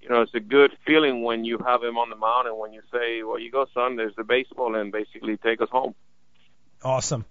[0.00, 2.72] you know, it's a good feeling when you have him on the mound and when
[2.72, 5.96] you say, well, you go, son, there's the baseball, and basically take us home.
[6.80, 7.24] Awesome.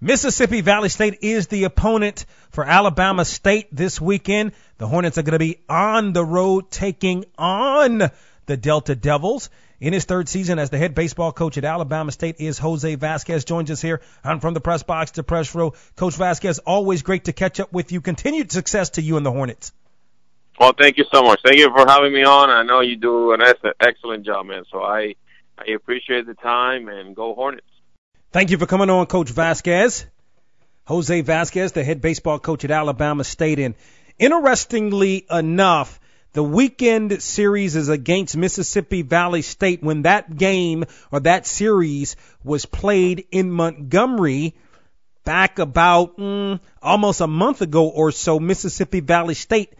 [0.00, 4.52] Mississippi Valley State is the opponent for Alabama State this weekend.
[4.76, 8.10] The Hornets are going to be on the road taking on
[8.44, 9.48] the Delta Devils.
[9.80, 13.46] In his third season as the head baseball coach at Alabama State is Jose Vasquez.
[13.46, 15.72] Joins us here on From the Press Box to Press Row.
[15.96, 18.02] Coach Vasquez, always great to catch up with you.
[18.02, 19.72] Continued success to you and the Hornets.
[20.60, 21.40] Well, thank you so much.
[21.42, 22.50] Thank you for having me on.
[22.50, 23.40] I know you do an
[23.80, 24.64] excellent job, man.
[24.70, 25.14] So I
[25.58, 27.66] I appreciate the time and go Hornets.
[28.32, 30.06] Thank you for coming on, Coach Vasquez.
[30.86, 33.58] Jose Vasquez, the head baseball coach at Alabama State.
[33.58, 33.74] And
[34.18, 35.98] interestingly enough,
[36.32, 39.82] the weekend series is against Mississippi Valley State.
[39.82, 44.54] When that game or that series was played in Montgomery
[45.24, 49.72] back about mm, almost a month ago or so, Mississippi Valley State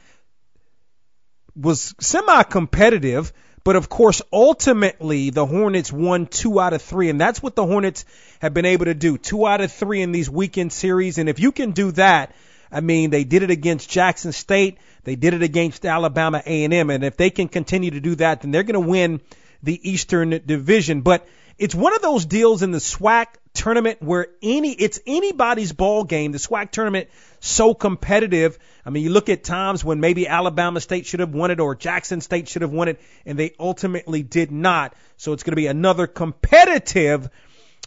[1.55, 3.33] was semi-competitive,
[3.67, 7.67] but of course, ultimately the Hornets won two out of three, and that's what the
[7.67, 8.05] Hornets
[8.39, 9.19] have been able to do.
[9.19, 12.33] Two out of three in these weekend series, and if you can do that,
[12.71, 17.03] I mean, they did it against Jackson State, they did it against Alabama A&M, and
[17.03, 19.21] if they can continue to do that, then they're going to win
[19.65, 21.01] the Eastern Division.
[21.01, 21.27] But
[21.59, 26.31] it's one of those deals in the SWAC tournament where any it's anybody's ball game.
[26.31, 27.09] The SWAC tournament
[27.41, 28.59] so competitive.
[28.85, 31.75] I mean, you look at times when maybe Alabama State should have won it or
[31.75, 34.95] Jackson State should have won it, and they ultimately did not.
[35.17, 37.29] So it's going to be another competitive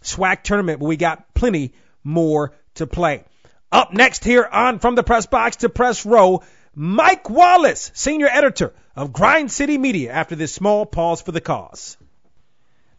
[0.01, 3.23] SWAC tournament, but we got plenty more to play.
[3.71, 8.73] Up next here on From the Press Box to Press Row, Mike Wallace, senior editor
[8.95, 11.97] of Grind City Media, after this small pause for the cause.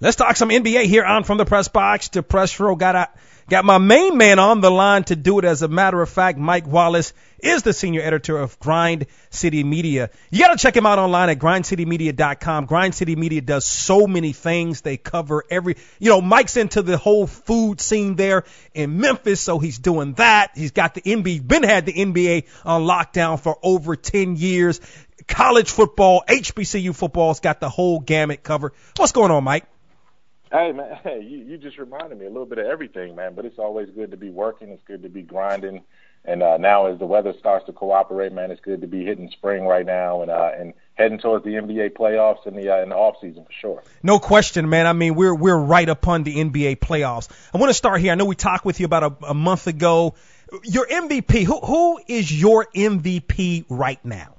[0.01, 2.75] Let's talk some NBA here on From the Press Box to Press Row.
[2.77, 3.09] Got a,
[3.51, 5.45] got my main man on the line to do it.
[5.45, 10.11] As a matter of fact, Mike Wallace is the senior editor of Grind City Media.
[10.31, 12.67] You got to check him out online at grindcitymedia.com.
[12.67, 14.83] Grind City Media does so many things.
[14.83, 19.59] They cover every, you know, Mike's into the whole food scene there in Memphis, so
[19.59, 20.53] he's doing that.
[20.55, 24.81] He's got the NBA, been had the NBA on lockdown for over 10 years.
[25.27, 28.73] College football, HBCU football's got the whole gamut covered.
[28.97, 29.67] What's going on, Mike?
[30.51, 33.35] Hey man, hey, you, you just reminded me a little bit of everything, man.
[33.35, 34.71] But it's always good to be working.
[34.71, 35.83] It's good to be grinding.
[36.23, 39.31] And uh, now, as the weather starts to cooperate, man, it's good to be hitting
[39.31, 42.91] spring right now and uh, and heading towards the NBA playoffs in the uh, in
[42.91, 43.83] the off season for sure.
[44.03, 44.87] No question, man.
[44.87, 47.29] I mean, we're we're right upon the NBA playoffs.
[47.55, 48.13] I want to start here.
[48.13, 50.15] I know we talked with you about a, a month ago.
[50.65, 51.45] Your MVP.
[51.45, 54.35] Who who is your MVP right now?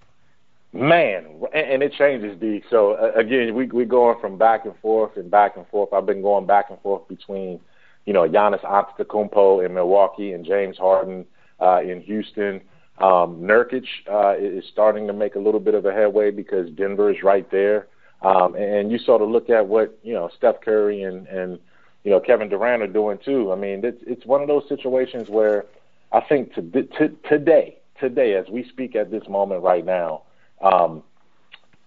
[0.73, 2.63] Man, and it changes, D.
[2.69, 5.91] So uh, again, we we going from back and forth and back and forth.
[5.91, 7.59] I've been going back and forth between,
[8.05, 11.25] you know, Giannis Antetokounmpo in Milwaukee and James Harden
[11.59, 12.61] uh, in Houston.
[12.99, 17.11] Um, Nurkic uh, is starting to make a little bit of a headway because Denver
[17.11, 17.87] is right there.
[18.21, 21.59] Um, and you sort of look at what you know Steph Curry and and
[22.05, 23.51] you know Kevin Durant are doing too.
[23.51, 25.65] I mean, it's it's one of those situations where
[26.13, 30.23] I think to, to, today, today as we speak at this moment right now
[30.61, 31.03] um,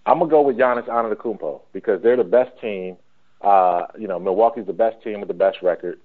[0.05, 2.97] I'm gonna go with Giannis Antetokounmpo because they're the best team.
[3.41, 5.99] Uh, you know, Milwaukee's the best team with the best record.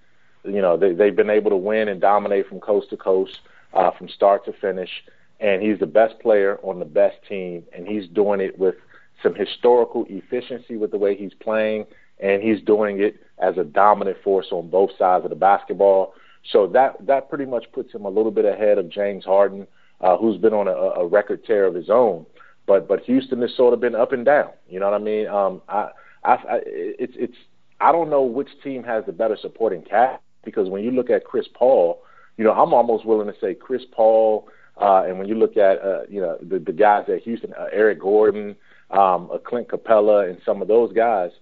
[0.44, 3.40] You know, they, they've been able to win and dominate from coast to coast,
[3.74, 4.90] uh, from start to finish.
[5.38, 8.74] And he's the best player on the best team, and he's doing it with
[9.22, 11.86] some historical efficiency with the way he's playing,
[12.18, 16.14] and he's doing it as a dominant force on both sides of the basketball.
[16.52, 19.66] So that that pretty much puts him a little bit ahead of James Harden,
[20.00, 22.24] uh, who's been on a, a record tear of his own.
[22.70, 24.50] But but Houston has sort of been up and down.
[24.68, 25.26] You know what I mean?
[25.26, 25.88] Um, I,
[26.22, 27.34] I, I it's it's
[27.80, 31.24] I don't know which team has the better supporting cast because when you look at
[31.24, 32.00] Chris Paul,
[32.36, 34.48] you know I'm almost willing to say Chris Paul.
[34.80, 37.66] Uh, and when you look at uh, you know the, the guys at Houston, uh,
[37.72, 38.54] Eric Gordon,
[38.92, 41.32] um, uh, Clint Capela, and some of those guys,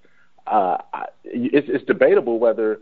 [0.47, 2.81] uh, I, it's, it's debatable whether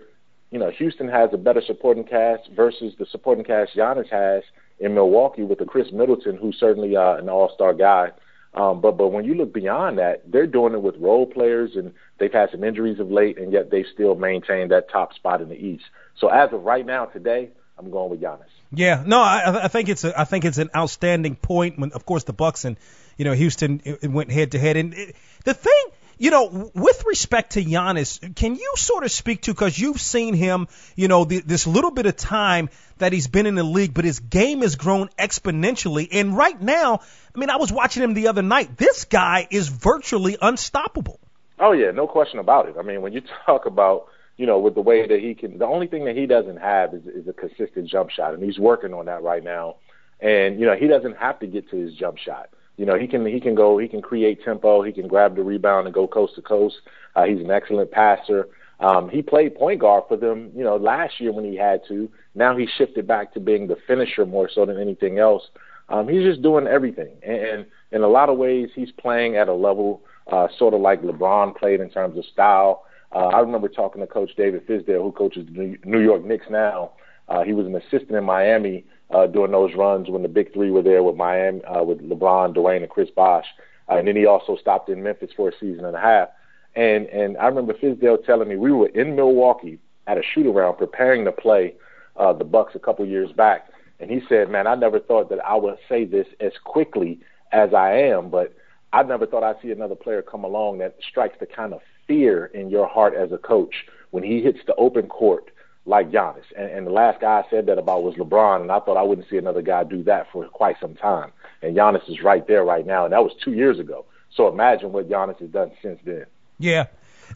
[0.53, 4.45] you know Houston has a better supporting cast versus the supporting cast Giannis has
[4.79, 8.13] in Milwaukee with the Khris Middleton, who's certainly uh, an all-star guy
[8.57, 11.93] um, but but when you look beyond that, they're doing it with role players, and
[12.19, 15.51] they've had some injuries of late, and yet they still maintain that top spot in
[15.51, 15.85] the East.
[16.19, 18.45] So as of right now, today, I'm going with Giannis.
[18.73, 21.79] Yeah, no, I, I think it's a, I think it's an outstanding point.
[21.79, 22.79] When of course the Bucks and
[23.19, 25.85] you know Houston it, it went head to head, and it, the thing
[26.19, 30.35] you know, with respect to Giannis, can you sort of speak to because you've seen
[30.35, 33.93] him, you know, the, this little bit of time that he's been in the league,
[33.93, 36.09] but his game has grown exponentially.
[36.13, 37.01] And right now,
[37.35, 38.77] I mean, I was watching him the other night.
[38.77, 41.21] This guy is virtually unstoppable.
[41.59, 42.77] Oh yeah, no question about it.
[42.79, 45.67] I mean, when you talk about you know, with the way that he can, the
[45.67, 48.93] only thing that he doesn't have is, is a consistent jump shot, and he's working
[48.93, 49.77] on that right now.
[50.21, 52.51] And you know, he doesn't have to get to his jump shot.
[52.77, 55.43] You know, he can he can go, he can create tempo, he can grab the
[55.43, 56.77] rebound and go coast to coast.
[57.15, 58.49] Uh, he's an excellent passer.
[58.81, 62.11] Um, he played point guard for them, you know, last year when he had to.
[62.35, 65.45] Now he shifted back to being the finisher more so than anything else.
[65.89, 69.49] Um, he's just doing everything, and, and in a lot of ways, he's playing at
[69.49, 72.85] a level uh, sort of like LeBron played in terms of style.
[73.15, 76.93] Uh, I remember talking to Coach David Fizdale, who coaches the New York Knicks now.
[77.29, 80.71] Uh, he was an assistant in Miami uh, during those runs when the big three
[80.71, 83.47] were there with Miami, uh, with LeBron, Dwyane, and Chris Bosh.
[83.89, 86.29] Uh, and then he also stopped in Memphis for a season and a half.
[86.75, 90.77] And and I remember Fizdale telling me we were in Milwaukee at a shoot around
[90.77, 91.75] preparing to play
[92.17, 95.45] uh, the Bucks a couple years back, and he said, "Man, I never thought that
[95.45, 97.21] I would say this as quickly
[97.53, 98.53] as I am, but
[98.93, 102.47] I never thought I'd see another player come along that strikes the kind of fear
[102.47, 103.75] in your heart as a coach
[104.11, 105.51] when he hits the open court
[105.87, 106.45] like Giannis.
[106.57, 109.03] And, and the last guy I said that about was LeBron, and I thought I
[109.03, 111.33] wouldn't see another guy do that for quite some time.
[111.63, 114.05] And Giannis is right there right now, and that was two years ago.
[114.35, 116.27] So imagine what Giannis has done since then.
[116.59, 116.87] Yeah.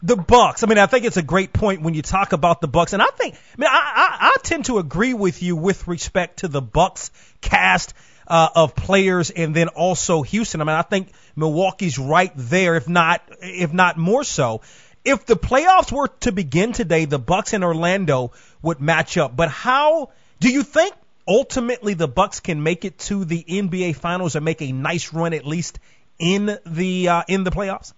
[0.03, 0.63] The Bucks.
[0.63, 3.01] I mean, I think it's a great point when you talk about the Bucks, and
[3.01, 6.47] I think, I mean, I, I, I tend to agree with you with respect to
[6.47, 7.11] the Bucks
[7.41, 7.93] cast
[8.27, 10.61] uh, of players, and then also Houston.
[10.61, 14.61] I mean, I think Milwaukee's right there, if not if not more so.
[15.03, 19.35] If the playoffs were to begin today, the Bucks and Orlando would match up.
[19.35, 20.93] But how do you think
[21.27, 25.33] ultimately the Bucks can make it to the NBA Finals or make a nice run
[25.33, 25.79] at least
[26.19, 27.93] in the uh, in the playoffs?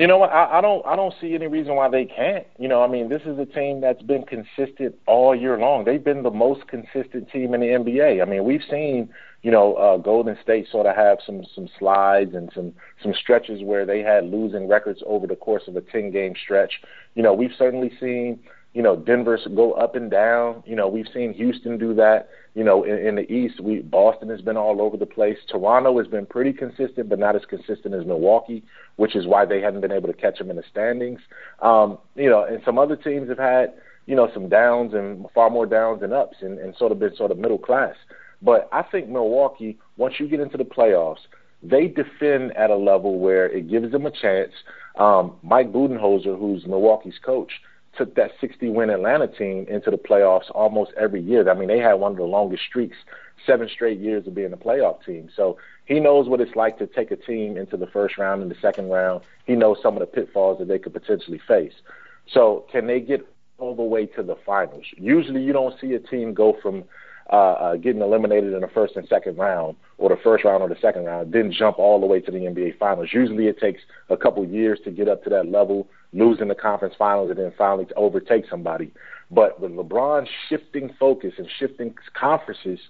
[0.00, 0.30] You know what?
[0.30, 0.84] I, I don't.
[0.86, 2.46] I don't see any reason why they can't.
[2.58, 5.84] You know, I mean, this is a team that's been consistent all year long.
[5.84, 8.22] They've been the most consistent team in the NBA.
[8.22, 9.10] I mean, we've seen
[9.42, 13.62] you know, uh, Golden State sort of have some some slides and some some stretches
[13.62, 16.72] where they had losing records over the course of a 10 game stretch.
[17.14, 18.40] You know, we've certainly seen
[18.74, 20.62] you know Denver go up and down.
[20.66, 22.28] You know, we've seen Houston do that.
[22.54, 25.38] You know, in, in the East, we Boston has been all over the place.
[25.48, 28.64] Toronto has been pretty consistent, but not as consistent as Milwaukee,
[28.96, 31.20] which is why they haven't been able to catch them in the standings.
[31.62, 33.74] Um, you know, and some other teams have had
[34.06, 37.14] you know some downs and far more downs than ups, and, and sort of been
[37.14, 37.94] sort of middle class.
[38.42, 41.18] But I think Milwaukee, once you get into the playoffs,
[41.62, 44.52] they defend at a level where it gives them a chance.
[44.96, 47.52] Um, Mike Budenholzer, who's Milwaukee's coach,
[47.96, 51.48] took that 60 win Atlanta team into the playoffs almost every year.
[51.50, 52.96] I mean, they had one of the longest streaks,
[53.46, 55.28] seven straight years of being a playoff team.
[55.34, 58.50] So he knows what it's like to take a team into the first round and
[58.50, 59.22] the second round.
[59.44, 61.72] He knows some of the pitfalls that they could potentially face.
[62.32, 63.26] So can they get
[63.58, 64.84] all the way to the finals?
[64.96, 66.84] Usually you don't see a team go from
[67.32, 70.68] uh, uh, getting eliminated in the first and second round, or the first round or
[70.68, 73.10] the second round, then jump all the way to the NBA Finals.
[73.12, 76.94] Usually, it takes a couple years to get up to that level, losing the conference
[76.98, 78.92] finals, and then finally to overtake somebody.
[79.30, 82.80] But with LeBron shifting focus and shifting conferences,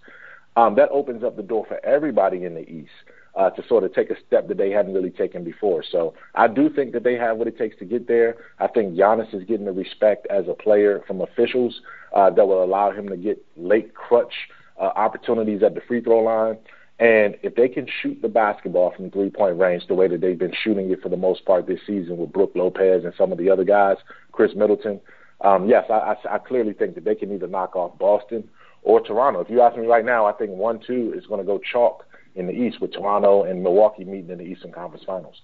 [0.56, 2.90] um, that opens up the door for everybody in the East
[3.34, 5.84] uh, to sort of take a step that they hadn't really taken before.
[5.88, 8.36] So I do think that they have what it takes to get there.
[8.58, 11.80] I think Giannis is getting the respect as a player from officials
[12.14, 14.32] uh, that will allow him to get late crutch
[14.80, 16.58] uh, opportunities at the free throw line.
[17.00, 20.38] And if they can shoot the basketball from three point range the way that they've
[20.38, 23.38] been shooting it for the most part this season with Brook Lopez and some of
[23.38, 23.96] the other guys,
[24.32, 25.00] Khris Middleton,
[25.40, 28.50] um, yes, I, I, I clearly think that they can either knock off Boston
[28.82, 29.40] or Toronto.
[29.40, 32.04] If you ask me right now, I think one two is going to go chalk
[32.34, 35.40] in the East with Toronto and Milwaukee meeting in the Eastern Conference Finals.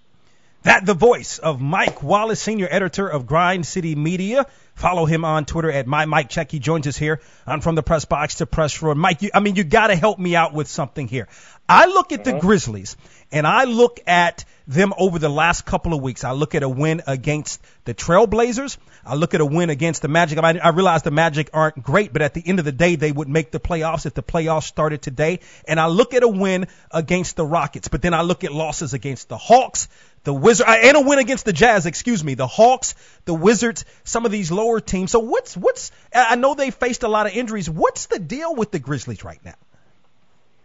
[0.62, 4.46] That the voice of Mike Wallace, senior editor of Grind City Media.
[4.76, 6.50] Follow him on Twitter at my Mike Check.
[6.50, 8.94] He joins us here on From the Press Box to Press Row.
[8.94, 11.28] Mike, you, I mean, you got to help me out with something here.
[11.66, 12.40] I look at the uh-huh.
[12.40, 12.96] Grizzlies
[13.32, 16.24] and I look at them over the last couple of weeks.
[16.24, 18.76] I look at a win against the Trailblazers.
[19.04, 20.38] I look at a win against the Magic.
[20.38, 22.96] I, mean, I realize the Magic aren't great, but at the end of the day,
[22.96, 25.40] they would make the playoffs if the playoffs started today.
[25.66, 28.92] And I look at a win against the Rockets, but then I look at losses
[28.92, 29.88] against the Hawks,
[30.24, 34.26] the Wizards, and a win against the Jazz, excuse me, the Hawks, the Wizards, some
[34.26, 35.10] of these lower teams.
[35.10, 37.70] So what's, what's, I know they faced a lot of injuries.
[37.70, 39.54] What's the deal with the Grizzlies right now?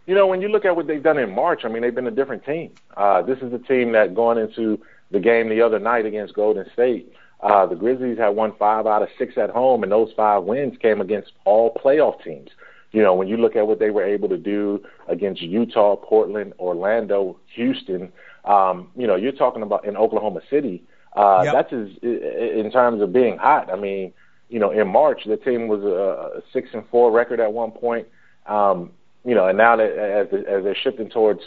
[0.06, 2.06] you know, when you look at what they've done in March, I mean, they've been
[2.06, 2.72] a different team.
[2.96, 4.80] Uh, this is a team that going into
[5.10, 9.02] the game the other night against Golden State, uh, the Grizzlies had won five out
[9.02, 12.50] of six at home, and those five wins came against all playoff teams.
[12.92, 16.52] You know, when you look at what they were able to do against Utah, Portland,
[16.58, 18.12] Orlando, Houston,
[18.44, 20.82] um, you know, you're talking about in Oklahoma City.
[21.14, 21.54] Uh, yep.
[21.54, 23.70] That's as, in terms of being hot.
[23.70, 24.12] I mean,
[24.48, 27.70] you know, in March the team was a, a six and four record at one
[27.70, 28.06] point.
[28.46, 28.90] Um,
[29.24, 31.40] you know, and now that as as they're shifting towards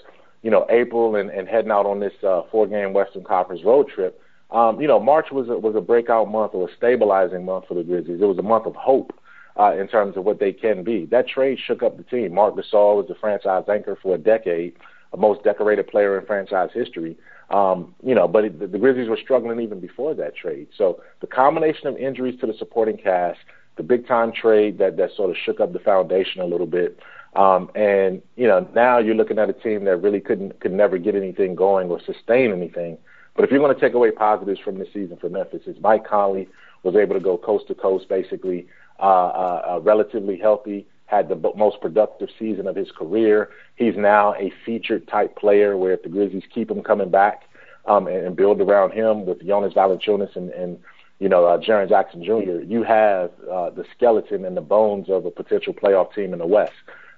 [0.43, 3.87] you know April and, and heading out on this uh, four game Western Conference road
[3.93, 7.65] trip, um, you know, March was a, was a breakout month or a stabilizing month
[7.67, 8.21] for the Grizzlies.
[8.21, 9.11] It was a month of hope
[9.59, 11.05] uh, in terms of what they can be.
[11.05, 12.33] That trade shook up the team.
[12.33, 14.75] Marc Gasol was the franchise anchor for a decade,
[15.13, 17.17] a most decorated player in franchise history.
[17.49, 20.67] Um, you know, but it, the, the Grizzlies were struggling even before that trade.
[20.77, 23.39] So the combination of injuries to the supporting cast,
[23.77, 26.99] the big time trade that that sort of shook up the foundation a little bit.
[27.35, 30.97] Um, and you know, now you're looking at a team that really couldn't could never
[30.97, 32.97] get anything going or sustain anything.
[33.35, 36.07] But if you're going to take away positives from this season for Memphis, it's Mike
[36.07, 36.47] Conley
[36.83, 38.67] was able to go coast to coast, basically
[38.99, 43.49] uh, uh, uh, relatively healthy, had the most productive season of his career.
[43.75, 47.43] He's now a featured type player where if the Grizzlies keep him coming back
[47.85, 50.79] um, and, and build around him with Jonas Valanciunas and, and
[51.19, 55.25] you know uh, Jaren Jackson Jr., you have uh, the skeleton and the bones of
[55.25, 56.73] a potential playoff team in the West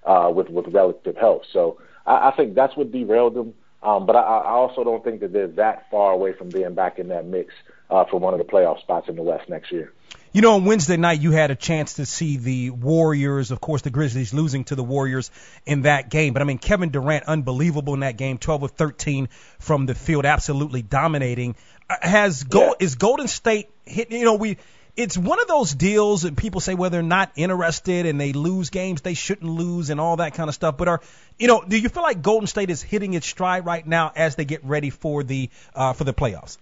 [0.05, 1.43] uh, with with relative health.
[1.51, 3.53] So I, I think that's what derailed them.
[3.83, 6.99] Um, but I, I also don't think that they're that far away from being back
[6.99, 7.53] in that mix
[7.89, 9.93] uh, for one of the playoff spots in the West next year.
[10.33, 13.81] You know, on Wednesday night, you had a chance to see the Warriors, of course,
[13.81, 15.31] the Grizzlies losing to the Warriors
[15.65, 16.33] in that game.
[16.33, 19.29] But I mean, Kevin Durant, unbelievable in that game, 12 of 13
[19.59, 21.55] from the field, absolutely dominating.
[21.89, 22.85] Uh, has Gold, yeah.
[22.85, 24.11] is Golden State hit?
[24.11, 24.57] You know, we
[24.97, 28.71] it's one of those deals that people say well they're not interested and they lose
[28.71, 30.75] games they shouldn't lose and all that kind of stuff.
[30.75, 31.01] But are
[31.39, 34.35] you know, do you feel like Golden State is hitting its stride right now as
[34.35, 36.57] they get ready for the uh, for the playoffs?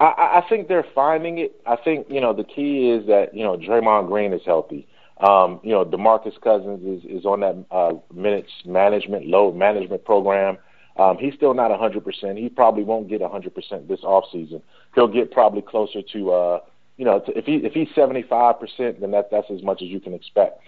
[0.00, 1.60] I, I think they're finding it.
[1.66, 4.88] I think you know the key is that you know Draymond Green is healthy.
[5.18, 10.58] Um, you know Demarcus Cousins is is on that uh, minutes management load management program.
[10.96, 12.36] Um, he's still not 100%.
[12.36, 14.60] He probably won't get 100% this off season.
[14.94, 16.60] He'll get probably closer to uh,
[17.00, 19.88] you know, to, if he if he's 75 percent, then that that's as much as
[19.88, 20.60] you can expect.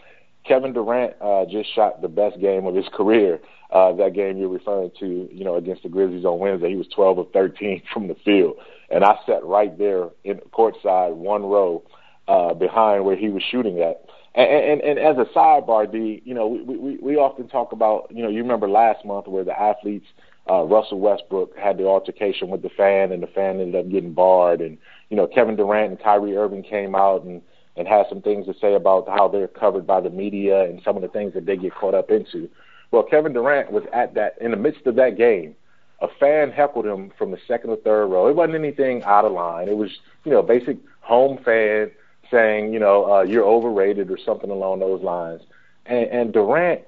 [0.45, 3.41] Kevin Durant uh, just shot the best game of his career.
[3.71, 6.89] Uh, that game you're referring to, you know, against the Grizzlies on Wednesday, he was
[6.95, 8.57] 12 of 13 from the field,
[8.91, 11.83] and I sat right there in courtside, one row
[12.29, 14.05] uh, behind where he was shooting at.
[14.35, 18.09] And, and, and as a sidebar, D, you know, we, we we often talk about,
[18.11, 20.07] you know, you remember last month where the athletes,
[20.51, 24.13] uh, Russell Westbrook had the altercation with the fan, and the fan ended up getting
[24.13, 24.79] barred, and
[25.11, 27.43] you know, Kevin Durant and Kyrie Irving came out and
[27.77, 30.97] and had some things to say about how they're covered by the media and some
[30.97, 32.49] of the things that they get caught up into.
[32.91, 35.57] Well, Kevin Durant was at that in the midst of that game.
[36.01, 38.27] A fan heckled him from the second or third row.
[38.27, 39.69] It wasn't anything out of line.
[39.69, 39.91] It was,
[40.25, 41.91] you know, basic home fan
[42.31, 45.43] saying, you know, uh, you're overrated or something along those lines.
[45.87, 46.83] And, and Durant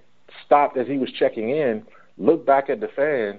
[0.44, 1.86] stopped as he was checking in,
[2.18, 3.38] looked back at the fan,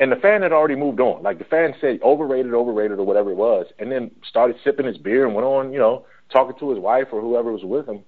[0.00, 1.22] and the fan had already moved on.
[1.22, 4.98] Like the fan said, overrated, overrated, or whatever it was, and then started sipping his
[4.98, 8.00] beer and went on, you know, talking to his wife or whoever was with him.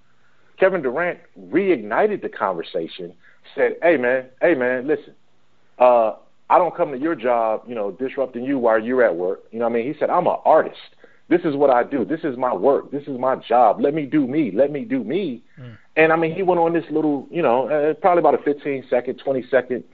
[0.59, 3.13] Kevin Durant reignited the conversation,
[3.55, 5.15] said, "Hey man, hey man, listen,
[5.79, 6.15] uh,
[6.49, 9.45] I don't come to your job, you know, disrupting you while you're at work.
[9.51, 10.79] You know what I mean?" He said, "I'm an artist.
[11.29, 12.05] This is what I do.
[12.05, 12.91] This is my work.
[12.91, 13.81] This is my job.
[13.81, 14.51] Let me do me.
[14.53, 15.77] Let me do me." Mm.
[15.97, 18.85] And I mean, he went on this little, you know, uh, probably about a 15
[18.91, 19.85] second, 20 second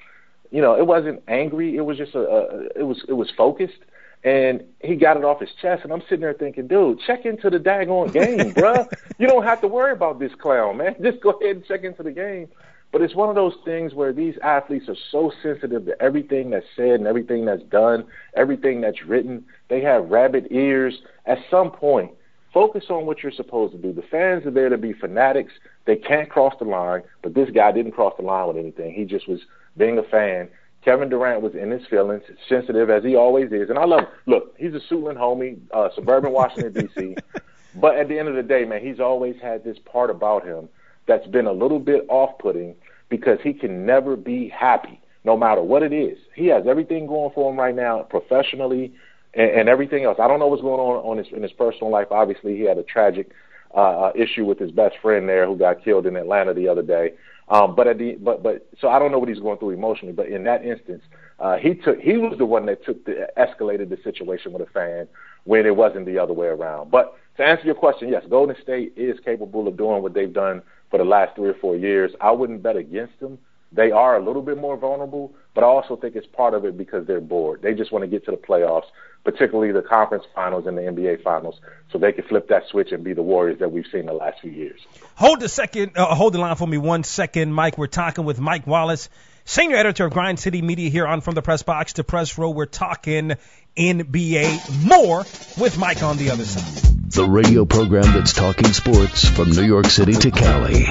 [0.51, 1.77] you know, it wasn't angry.
[1.77, 3.79] It was just a, a it was it was focused,
[4.23, 5.83] and he got it off his chest.
[5.85, 8.87] And I'm sitting there thinking, dude, check into the daggone game, bruh.
[9.19, 10.97] You don't have to worry about this clown, man.
[11.03, 12.49] Just go ahead and check into the game.
[12.93, 16.67] But it's one of those things where these athletes are so sensitive to everything that's
[16.75, 18.05] said and everything that's done,
[18.35, 19.45] everything that's written.
[19.69, 21.01] They have rabbit ears.
[21.25, 22.11] At some point,
[22.53, 23.93] focus on what you're supposed to do.
[23.93, 25.53] The fans are there to be fanatics.
[25.87, 28.93] They can't cross the line, but this guy didn't cross the line with anything.
[28.93, 29.41] He just was
[29.77, 30.49] being a fan.
[30.85, 34.09] Kevin Durant was in his feelings, sensitive as he always is, and I love him.
[34.27, 37.17] Look, he's a Suitland homie, uh, suburban Washington D.C.
[37.77, 40.69] but at the end of the day, man, he's always had this part about him
[41.07, 42.75] that's been a little bit off-putting
[43.09, 46.17] because he can never be happy, no matter what it is.
[46.35, 48.95] He has everything going for him right now, professionally
[49.35, 50.19] and, and everything else.
[50.21, 52.09] I don't know what's going on on his in his personal life.
[52.11, 53.31] Obviously, he had a tragic
[53.75, 57.13] uh, issue with his best friend there, who got killed in Atlanta the other day.
[57.49, 60.13] Um, but at the but but so I don't know what he's going through emotionally.
[60.13, 61.03] But in that instance,
[61.41, 64.71] uh, he took he was the one that took the escalated the situation with a
[64.71, 65.09] fan
[65.45, 66.91] when it wasn't the other way around.
[66.91, 70.63] But to answer your question, yes, Golden State is capable of doing what they've done
[70.91, 72.13] for the last three or four years.
[72.21, 73.39] I wouldn't bet against them
[73.73, 76.77] they are a little bit more vulnerable, but I also think it's part of it
[76.77, 77.63] because they're bored.
[77.63, 78.87] They just want to get to the playoffs,
[79.25, 81.61] particularly the conference finals and the NBA finals,
[81.93, 84.41] so they can flip that switch and be the Warriors that we've seen the last
[84.41, 84.81] few years.
[85.15, 87.79] Hold the second, uh, hold the line for me one second, Mike.
[87.79, 89.09] We're talking with Mike Wallace,
[89.45, 92.51] senior editor of Grind City Media here on From the Press Box to Press Row.
[92.51, 93.33] We're talking
[93.77, 95.19] NBA more
[95.59, 97.11] with Mike on the other side.
[97.11, 100.87] The radio program that's talking sports from New York City to Cali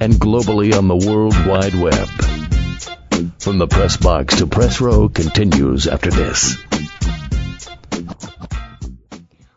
[0.00, 2.08] and globally on the World Wide Web.
[3.40, 6.56] From the press box to press row continues after this.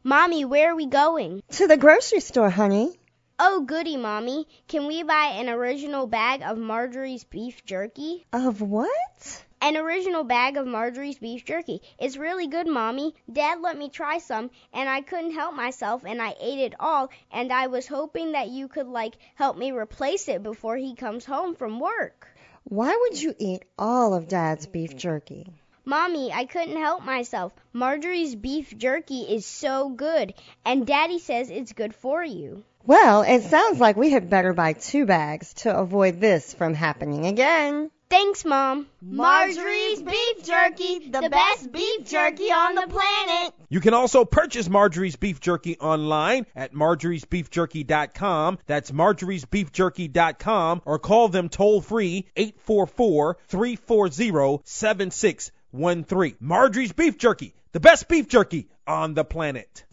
[0.03, 1.43] Mommy, where are we going?
[1.51, 2.97] To the grocery store, honey.
[3.43, 4.47] Oh, goody, Mommy.
[4.67, 8.23] Can we buy an original bag of Marjorie's beef jerky?
[8.31, 9.43] Of what?
[9.59, 11.81] An original bag of Marjorie's beef jerky.
[11.97, 13.15] It's really good, Mommy.
[13.33, 17.09] Dad let me try some, and I couldn't help myself, and I ate it all,
[17.31, 21.25] and I was hoping that you could, like, help me replace it before he comes
[21.25, 22.27] home from work.
[22.65, 25.47] Why would you eat all of Dad's beef jerky?
[25.83, 27.53] Mommy, I couldn't help myself.
[27.73, 32.63] Marjorie's beef jerky is so good, and Daddy says it's good for you.
[32.85, 37.25] Well, it sounds like we had better buy two bags to avoid this from happening
[37.25, 37.91] again.
[38.09, 38.87] Thanks, Mom.
[39.01, 43.53] Marjorie's Beef Jerky, the best beef jerky on the planet.
[43.69, 48.59] You can also purchase Marjorie's Beef Jerky online at marjoriesbeefjerky.com.
[48.65, 56.35] That's marjoriesbeefjerky.com or call them toll free 844 340 7613.
[56.41, 59.85] Marjorie's Beef Jerky, the best beef jerky on the planet.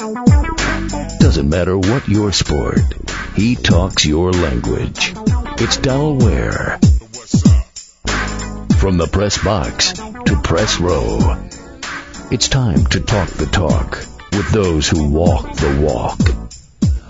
[0.00, 2.80] Doesn't matter what your sport,
[3.36, 5.12] he talks your language.
[5.58, 6.78] It's Donald Ware.
[8.78, 11.36] From the press box to press row.
[12.30, 13.98] It's time to talk the talk
[14.32, 16.18] with those who walk the walk.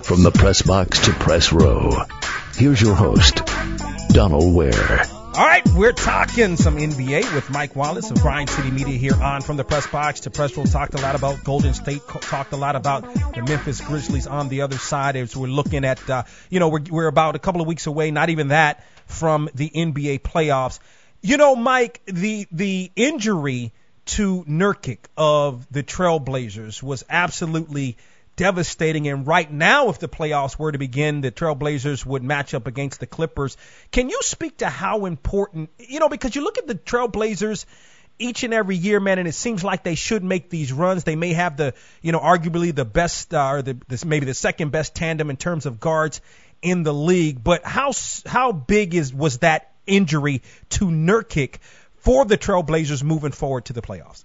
[0.03, 1.93] From the press box to press row.
[2.57, 3.41] Here's your host,
[4.09, 5.05] Donald Ware.
[5.33, 9.43] All right, we're talking some NBA with Mike Wallace of Grind City Media here on
[9.43, 10.65] From the Press Box to Press Row.
[10.65, 13.03] Talked a lot about Golden State, talked a lot about
[13.35, 16.83] the Memphis Grizzlies on the other side as we're looking at, uh, you know, we're,
[16.91, 20.81] we're about a couple of weeks away, not even that, from the NBA playoffs.
[21.23, 23.73] You know, Mike, the, the injury
[24.07, 27.97] to Nurkic of the Trailblazers was absolutely
[28.37, 29.09] devastating.
[29.09, 33.01] And right now, if the playoffs were to begin, the Trailblazers would match up against
[33.01, 33.57] the Clippers.
[33.91, 37.67] Can you speak to how important, you know, because you look at the Trailblazers
[38.19, 41.05] each and every year, man, and it seems like they should make these runs.
[41.05, 44.35] They may have the, you know, arguably the best, uh, or the, this, maybe the
[44.35, 46.21] second best tandem in terms of guards
[46.63, 47.43] in the league.
[47.43, 47.93] But how
[48.27, 51.57] how big is was that injury to Nurkic
[51.97, 54.25] for the Trailblazers moving forward to the playoffs?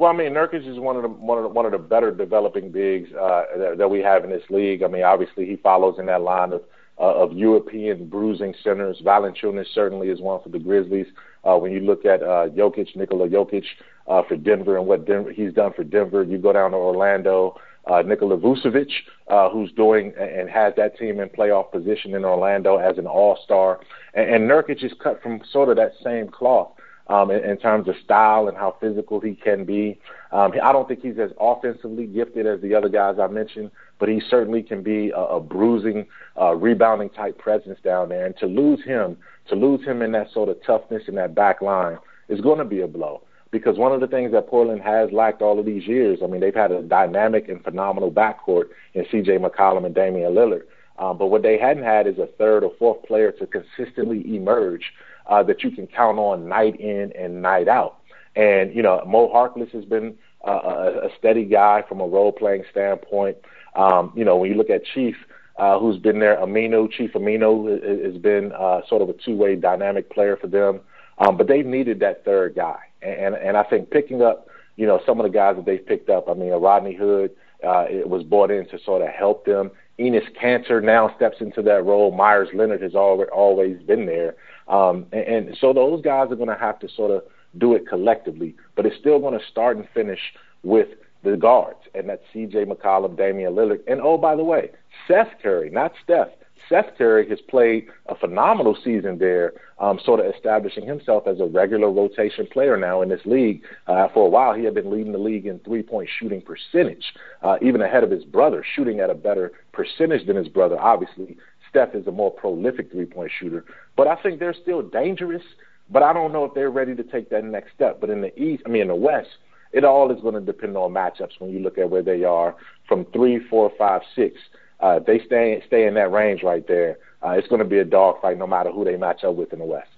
[0.00, 2.10] Well, I mean, Nurkic is one of the one of the, one of the better
[2.10, 4.82] developing bigs uh, that, that we have in this league.
[4.82, 6.62] I mean, obviously he follows in that line of
[6.98, 9.02] uh, of European bruising centers.
[9.04, 11.08] Valanciunas certainly is one for the Grizzlies.
[11.44, 13.64] Uh, when you look at uh, Jokic, Nikola Jokic
[14.06, 17.60] uh, for Denver and what Denver, he's done for Denver, you go down to Orlando.
[17.86, 18.90] Uh, Nikola Vucevic,
[19.28, 23.80] uh, who's doing and has that team in playoff position in Orlando as an all-star,
[24.14, 26.72] and, and Nurkic is cut from sort of that same cloth
[27.10, 29.98] um, in, in terms of style and how physical he can be.
[30.30, 34.08] Um, I don't think he's as offensively gifted as the other guys I mentioned, but
[34.08, 36.06] he certainly can be a, a bruising,
[36.40, 38.26] uh, rebounding type presence down there.
[38.26, 39.16] And to lose him,
[39.48, 41.98] to lose him in that sort of toughness in that back line
[42.28, 43.22] is going to be a blow.
[43.50, 46.40] Because one of the things that Portland has lacked all of these years, I mean,
[46.40, 49.38] they've had a dynamic and phenomenal backcourt in C.J.
[49.38, 50.62] McCollum and Damian Lillard.
[51.00, 54.92] Um, but what they hadn't had is a third or fourth player to consistently emerge
[55.30, 58.00] uh, that you can count on night in and night out.
[58.36, 60.16] And, you know, Mo Harkless has been
[60.46, 63.38] uh, a, a steady guy from a role playing standpoint.
[63.74, 65.16] Um, you know, when you look at Chief,
[65.56, 69.56] uh, who's been there, Aminu, Chief Aminu has been uh, sort of a two way
[69.56, 70.80] dynamic player for them.
[71.18, 72.78] Um, but they've needed that third guy.
[73.02, 76.08] And, and I think picking up, you know, some of the guys that they've picked
[76.08, 77.32] up, I mean, Rodney Hood,
[77.66, 79.70] uh, it was brought in to sort of help them.
[79.98, 82.10] Enes Kanter now steps into that role.
[82.10, 84.34] Meyers Leonard has always always been there.
[84.70, 87.24] Um, and, and so those guys are going to have to sort of
[87.58, 90.20] do it collectively, but it's still going to start and finish
[90.62, 90.88] with
[91.22, 92.64] the guards, and that's C.J.
[92.64, 94.70] McCollum, Damian Lillard, and oh by the way,
[95.06, 96.28] Seth Curry, not Steph.
[96.68, 101.46] Seth Curry has played a phenomenal season there, um, sort of establishing himself as a
[101.46, 103.62] regular rotation player now in this league.
[103.86, 107.12] Uh, for a while, he had been leading the league in three-point shooting percentage,
[107.42, 110.78] uh, even ahead of his brother, shooting at a better percentage than his brother.
[110.78, 111.36] Obviously,
[111.70, 113.64] Steph is a more prolific three point shooter.
[113.96, 115.42] But I think they're still dangerous,
[115.88, 118.00] but I don't know if they're ready to take that next step.
[118.00, 119.30] But in the East, I mean, in the West,
[119.72, 122.56] it all is going to depend on matchups when you look at where they are
[122.88, 124.36] from three, four, five, six.
[124.80, 127.84] uh, they stay stay in that range right there, uh, it's going to be a
[127.84, 129.88] dogfight no matter who they match up with in the West.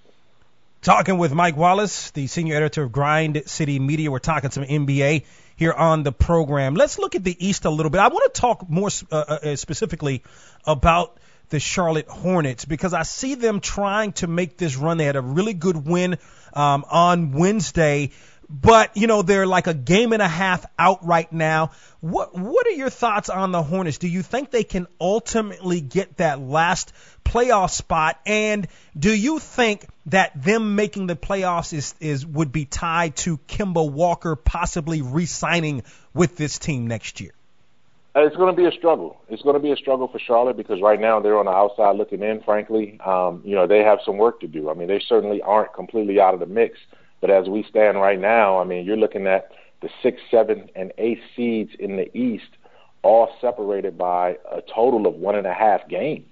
[0.81, 4.11] Talking with Mike Wallace, the senior editor of Grind City Media.
[4.11, 5.23] We're talking some NBA
[5.55, 6.75] here on the program.
[6.75, 8.01] Let's look at the East a little bit.
[8.01, 10.23] I want to talk more uh, uh, specifically
[10.65, 11.17] about
[11.53, 14.97] the Charlotte Hornets because I see them trying to make this run.
[14.97, 16.17] They had a really good win
[16.51, 18.09] um, on Wednesday,
[18.49, 21.69] but you know they're like a game and a half out right now.
[22.01, 23.99] What what are your thoughts on the Hornets?
[23.99, 26.91] Do you think they can ultimately get that last
[27.23, 28.19] playoff spot?
[28.25, 33.37] And do you think that them making the playoffs is, is would be tied to
[33.37, 35.83] Kemba Walker possibly re-signing
[36.15, 37.35] with this team next year?
[38.15, 39.21] Uh, it's going to be a struggle.
[39.27, 41.95] It's going to be a struggle for Charlotte because right now they're on the outside
[41.95, 42.41] looking in.
[42.43, 44.69] Frankly, um, you know they have some work to do.
[44.69, 46.77] I mean, they certainly aren't completely out of the mix.
[47.21, 49.49] But as we stand right now, I mean, you're looking at
[49.81, 52.49] the six, seven, and eight seeds in the East,
[53.01, 56.27] all separated by a total of one and a half games.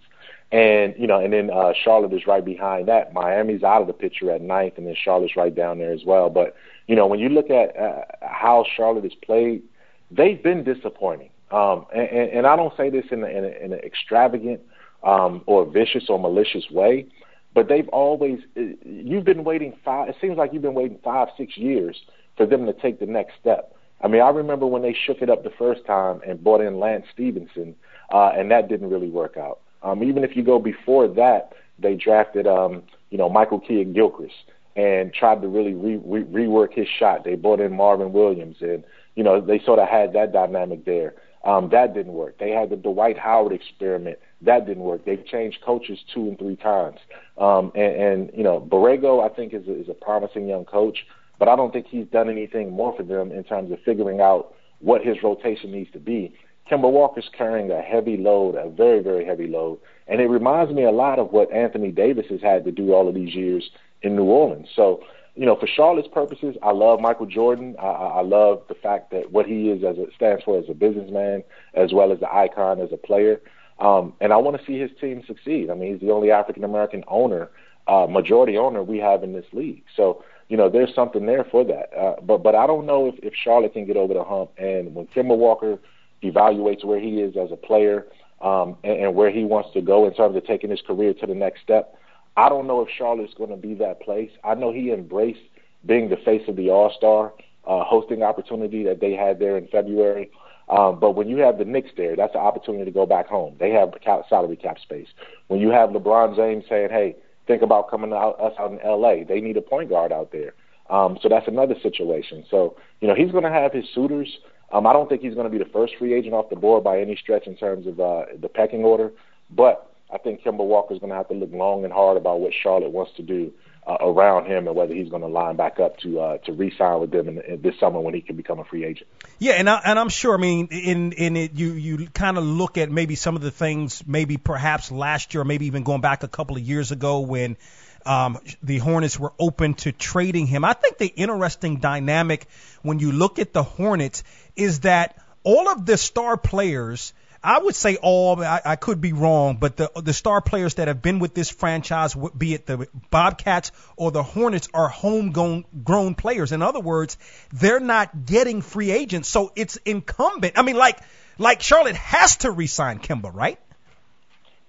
[0.51, 3.11] And you know, and then uh, Charlotte is right behind that.
[3.11, 6.29] Miami's out of the picture at ninth, and then Charlotte's right down there as well.
[6.29, 6.55] But
[6.85, 9.63] you know, when you look at uh, how Charlotte has played,
[10.11, 11.30] they've been disappointing.
[11.51, 14.61] Um, and, and I don't say this in, a, in, a, in an extravagant
[15.03, 17.07] um, or vicious or malicious way,
[17.53, 18.39] but they've always.
[18.57, 20.09] Uh, you've been waiting five.
[20.09, 21.99] It seems like you've been waiting five, six years
[22.37, 23.75] for them to take the next step.
[24.03, 26.79] I mean, I remember when they shook it up the first time and brought in
[26.79, 27.75] Lance Stephenson,
[28.11, 29.59] uh, and that didn't really work out.
[29.83, 34.33] Um, even if you go before that, they drafted, um, you know, Michael Kidd-Gilchrist
[34.75, 37.23] and tried to really re- re- rework his shot.
[37.23, 38.83] They brought in Marvin Williams, and
[39.15, 41.15] you know, they sort of had that dynamic there.
[41.43, 42.37] Um, that didn't work.
[42.37, 44.19] They had the Dwight Howard experiment.
[44.41, 45.05] That didn't work.
[45.05, 46.99] They've changed coaches two and three times.
[47.37, 50.99] Um, and, and you know, Borrego, I think, is a, is a promising young coach,
[51.39, 54.53] but I don't think he's done anything more for them in terms of figuring out
[54.79, 56.35] what his rotation needs to be.
[56.69, 59.79] Kemba Walker's carrying a heavy load, a very, very heavy load.
[60.07, 63.07] And it reminds me a lot of what Anthony Davis has had to do all
[63.07, 63.69] of these years
[64.03, 64.67] in New Orleans.
[64.75, 65.03] So,
[65.35, 67.75] you know, for Charlotte's purposes, I love Michael Jordan.
[67.79, 70.73] I, I love the fact that what he is as it stands for as a
[70.73, 73.39] businessman, as well as the icon as a player.
[73.79, 75.69] Um, and I want to see his team succeed.
[75.69, 77.49] I mean, he's the only African American owner,
[77.87, 79.83] uh, majority owner we have in this league.
[79.95, 81.97] So, you know, there's something there for that.
[81.97, 84.51] Uh, but but I don't know if, if Charlotte can get over the hump.
[84.57, 85.79] And when Kemba Walker
[86.23, 88.05] evaluates where he is as a player
[88.41, 91.25] um, and, and where he wants to go in terms of taking his career to
[91.25, 91.95] the next step.
[92.37, 94.31] I don't know if Charlotte's going to be that place.
[94.43, 95.41] I know he embraced
[95.85, 97.33] being the face of the All Star
[97.65, 100.31] uh, hosting opportunity that they had there in February.
[100.69, 103.55] Um, but when you have the Knicks there, that's an opportunity to go back home.
[103.59, 103.93] They have
[104.29, 105.07] salary cap space.
[105.47, 107.15] When you have LeBron James saying, "Hey,
[107.45, 110.53] think about coming out us out in L.A.," they need a point guard out there.
[110.89, 112.45] Um, so that's another situation.
[112.49, 114.29] So you know he's going to have his suitors.
[114.71, 116.85] Um, I don't think he's going to be the first free agent off the board
[116.85, 119.11] by any stretch in terms of uh, the pecking order,
[119.49, 122.53] but I think Kemba Walker's going to have to look long and hard about what
[122.53, 123.53] Charlotte wants to do
[123.87, 126.99] uh, around him and whether he's going to line back up to uh, to re-sign
[126.99, 129.07] with them in, in this summer when he can become a free agent.
[129.39, 130.35] Yeah, and I, and I'm sure.
[130.35, 133.51] I mean, in in it, you you kind of look at maybe some of the
[133.51, 137.57] things, maybe perhaps last year, maybe even going back a couple of years ago when
[138.05, 140.63] um, the Hornets were open to trading him.
[140.63, 142.47] I think the interesting dynamic
[142.81, 144.23] when you look at the Hornets
[144.55, 149.13] is that all of the star players, I would say all, I, I could be
[149.13, 152.87] wrong, but the the star players that have been with this franchise, be it the
[153.09, 156.51] Bobcats or the Hornets, are homegrown grown players.
[156.51, 157.17] In other words,
[157.51, 160.57] they're not getting free agents, so it's incumbent.
[160.57, 160.99] I mean, like
[161.39, 163.59] like Charlotte has to re-sign Kemba, right?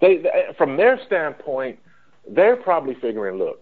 [0.01, 0.25] They,
[0.57, 1.79] from their standpoint,
[2.27, 3.61] they're probably figuring, look,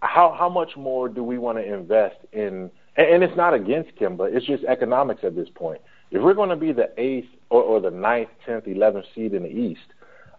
[0.00, 4.34] how how much more do we want to invest in and it's not against Kemba.
[4.34, 5.80] It's just economics at this point.
[6.10, 9.44] If we're going to be the eighth or, or the ninth, tenth, eleventh seed in
[9.44, 9.80] the East,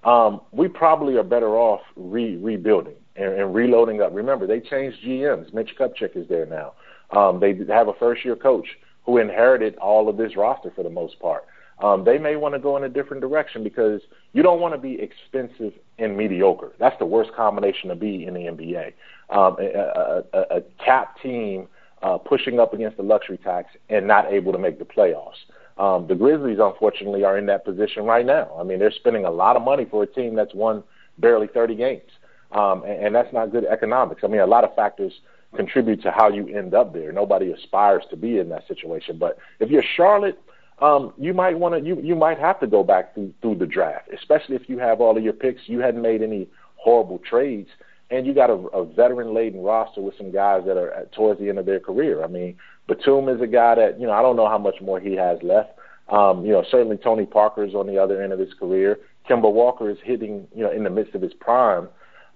[0.04, 4.14] um, we probably are better off re- rebuilding and, and reloading up.
[4.14, 5.54] Remember, they changed GMs.
[5.54, 6.74] Mitch Kupchak is there now.
[7.12, 8.68] Um, they have a first-year coach
[9.06, 11.46] who inherited all of this roster for the most part.
[11.82, 14.02] Um, they may want to go in a different direction because
[14.34, 16.74] you don't want to be expensive and mediocre.
[16.80, 18.94] That's the worst combination to be in the NBA.
[19.30, 21.68] Um, a, a, a cap team–
[22.02, 25.38] uh, pushing up against the luxury tax and not able to make the playoffs.
[25.82, 28.56] Um, the Grizzlies, unfortunately, are in that position right now.
[28.56, 30.84] I mean, they're spending a lot of money for a team that's won
[31.18, 32.12] barely 30 games,
[32.52, 34.22] um, and, and that's not good economics.
[34.24, 35.12] I mean, a lot of factors
[35.56, 37.12] contribute to how you end up there.
[37.12, 40.40] Nobody aspires to be in that situation, but if you're Charlotte,
[40.84, 43.66] um, you might want to you you might have to go back through through the
[43.66, 45.62] draft, especially if you have all of your picks.
[45.66, 47.70] You hadn't made any horrible trades
[48.12, 51.48] and you got a, a veteran-laden roster with some guys that are at, towards the
[51.50, 52.24] end of their career.
[52.24, 52.58] I mean,
[52.92, 55.38] Batum is a guy that you know I don't know how much more he has
[55.42, 55.72] left,
[56.12, 59.00] Um, you know, certainly Tony Parker is on the other end of his career.
[59.30, 61.88] Kemba Walker is hitting, you know, in the midst of his prime,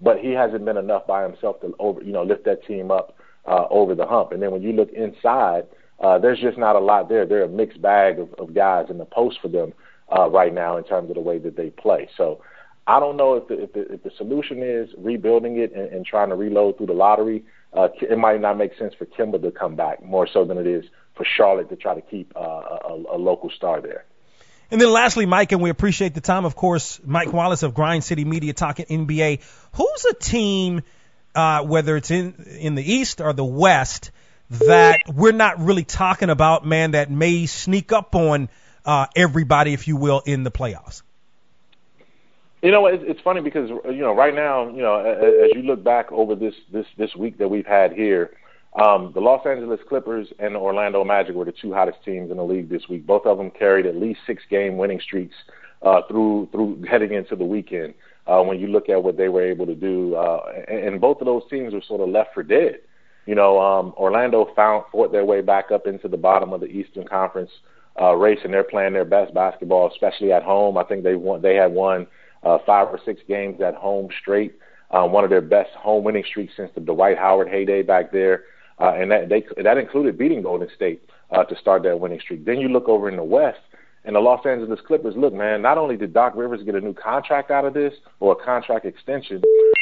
[0.01, 3.17] but he hasn't been enough by himself to over, you know, lift that team up
[3.45, 4.31] uh, over the hump.
[4.31, 5.65] And then when you look inside,
[5.99, 7.25] uh, there's just not a lot there.
[7.25, 9.73] They're a mixed bag of, of guys in the post for them
[10.15, 12.07] uh, right now in terms of the way that they play.
[12.15, 12.41] So
[12.87, 16.05] I don't know if the, if the, if the solution is rebuilding it and, and
[16.05, 17.43] trying to reload through the lottery.
[17.75, 20.67] Uh, it might not make sense for Kemba to come back more so than it
[20.67, 24.05] is for Charlotte to try to keep uh, a, a local star there.
[24.71, 28.03] And then lastly, Mike, and we appreciate the time, of course, Mike Wallace of Grind
[28.03, 29.41] City Media talking NBA.
[29.73, 30.81] Who's a team,
[31.35, 34.11] uh, whether it's in in the East or the West,
[34.49, 38.49] that we're not really talking about, man, that may sneak up on
[38.85, 41.03] uh, everybody, if you will, in the playoffs?
[42.65, 45.83] You know, it's, it's funny because you know right now, you know, as you look
[45.83, 48.31] back over this this this week that we've had here,
[48.81, 52.37] um, the Los Angeles Clippers and the Orlando Magic were the two hottest teams in
[52.37, 53.05] the league this week.
[53.05, 55.35] Both of them carried at least six game winning streaks
[55.83, 57.93] uh, through through heading into the weekend.
[58.25, 61.21] Uh, when you look at what they were able to do, uh, and, and both
[61.21, 62.79] of those teams were sort of left for dead.
[63.27, 66.67] You know, um, Orlando found fought their way back up into the bottom of the
[66.67, 67.51] Eastern Conference
[68.01, 70.79] uh, race, and they're playing their best basketball, especially at home.
[70.79, 71.43] I think they won.
[71.43, 72.07] They had won
[72.45, 74.55] uh, five or six games at home straight.
[74.91, 78.43] Um, one of their best home winning streaks since the Dwight Howard heyday back there,
[78.79, 82.45] uh, and that they that included beating Golden State uh, to start that winning streak.
[82.45, 83.59] Then you look over in the West,
[84.05, 85.15] and the Los Angeles Clippers.
[85.17, 88.33] Look, man, not only did Doc Rivers get a new contract out of this or
[88.33, 89.41] a contract extension,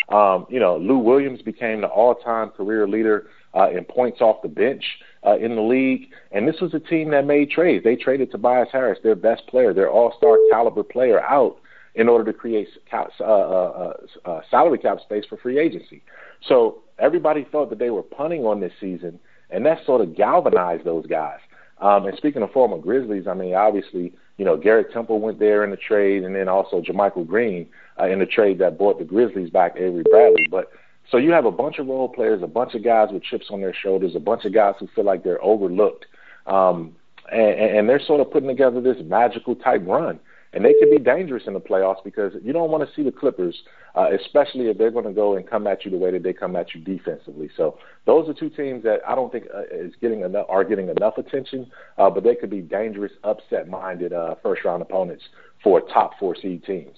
[0.10, 4.48] um, you know, Lou Williams became the all-time career leader uh, in points off the
[4.48, 4.84] bench
[5.26, 6.10] uh, in the league.
[6.32, 7.84] And this was a team that made trades.
[7.84, 11.58] They traded Tobias Harris, their best player, their all-star caliber player, out
[11.96, 13.94] in order to create uh, uh,
[14.26, 16.02] uh, salary cap space for free agency.
[16.48, 19.20] So everybody thought that they were punting on this season,
[19.50, 21.40] and that sort of galvanized those guys.
[21.80, 25.64] Um, and speaking of former Grizzlies, I mean, obviously, you know, Garrett Temple went there
[25.64, 27.68] in the trade, and then also JaMychal Green
[28.00, 30.42] uh, in the trade that brought the Grizzlies back Avery Bradley.
[30.50, 30.72] But
[31.12, 33.62] so you have a bunch of role players, a bunch of guys with chips on
[33.62, 36.06] their shoulders, a bunch of guys who feel like they're overlooked,
[36.48, 36.96] um,
[37.32, 40.20] and, and they're sort of putting together this magical type run
[40.54, 43.12] and they could be dangerous in the playoffs because you don't want to see the
[43.12, 43.64] Clippers,
[43.96, 46.34] uh, especially if they're going to go and come at you the way that they
[46.34, 47.50] come at you defensively.
[47.58, 50.90] So those are two teams that I don't think uh, is getting enough are getting
[50.90, 55.24] enough attention, uh, but they could be dangerous, upset-minded uh, first-round opponents
[55.64, 56.98] for top four seed teams.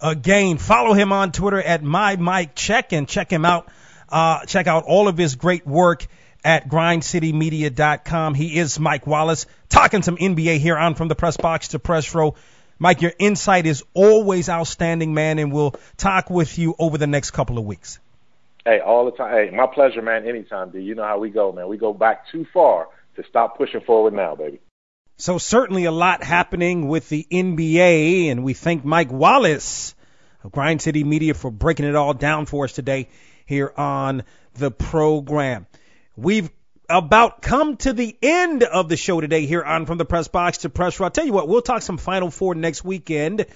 [0.00, 3.68] Again, follow him on Twitter at my Mike Check and check him out.
[4.08, 6.06] Uh, check out all of his great work
[6.44, 8.34] at grindcitymedia.com.
[8.34, 12.14] He is Mike Wallace talking some NBA here on from the press box to press
[12.14, 12.34] row.
[12.82, 17.32] Mike, your insight is always outstanding, man, and we'll talk with you over the next
[17.32, 17.98] couple of weeks.
[18.64, 19.32] Hey, all the time.
[19.32, 20.26] Hey, my pleasure, man.
[20.26, 20.80] Anytime, D.
[20.80, 21.68] You know how we go, man.
[21.68, 24.60] We go back too far to stop pushing forward now, baby.
[25.18, 29.94] So certainly a lot happening with the NBA, and we thank Mike Wallace
[30.42, 33.10] of Grind City Media for breaking it all down for us today
[33.44, 34.22] here on
[34.54, 35.66] the program.
[36.16, 36.48] We've
[36.90, 40.58] about come to the end of the show today here on From the Press Box
[40.58, 41.04] to Press Row.
[41.04, 43.46] I'll tell you what, we'll talk some Final Four next weekend.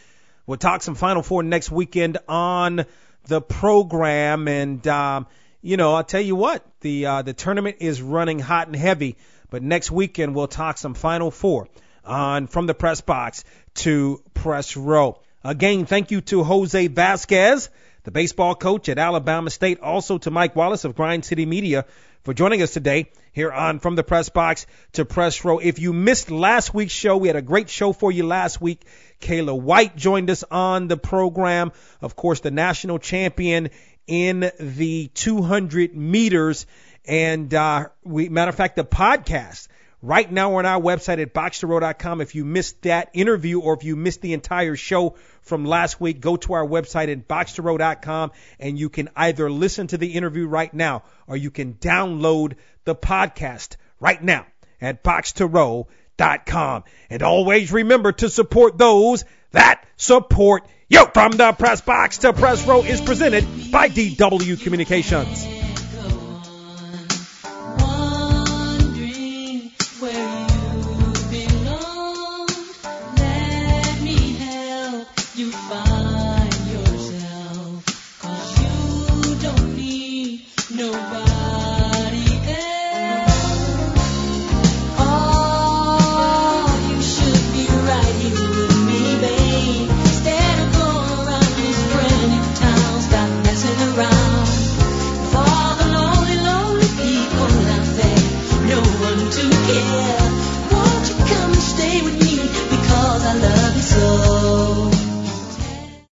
[0.47, 2.87] We'll talk some Final Four next weekend on
[3.26, 4.47] the program.
[4.47, 5.26] And, um,
[5.62, 9.16] you know, I'll tell you what, the, uh, the tournament is running hot and heavy.
[9.51, 11.68] But next weekend, we'll talk some Final Four
[12.05, 15.20] on From the Press Box to Press Row.
[15.43, 17.68] Again, thank you to Jose Vasquez,
[18.05, 21.85] the baseball coach at Alabama State, also to Mike Wallace of Grind City Media
[22.24, 25.58] for joining us today here on From the Press Box to Press Row.
[25.58, 28.80] If you missed last week's show, we had a great show for you last week.
[29.20, 31.72] Kayla White joined us on the program.
[32.00, 33.68] Of course, the national champion
[34.06, 36.64] in the 200 meters.
[37.04, 39.68] And, uh, we, matter of fact, the podcast
[40.05, 42.20] right now on our website at boxtorow.com.
[42.20, 46.20] If you missed that interview or if you missed the entire show from last week,
[46.20, 50.72] go to our website at boxtorow.com and you can either listen to the interview right
[50.72, 54.46] now or you can download the podcast right now
[54.80, 56.84] at boxtorow.com.
[57.09, 61.07] And always remember to support those that support you.
[61.14, 65.63] From the press box to press row is presented by DW Communications.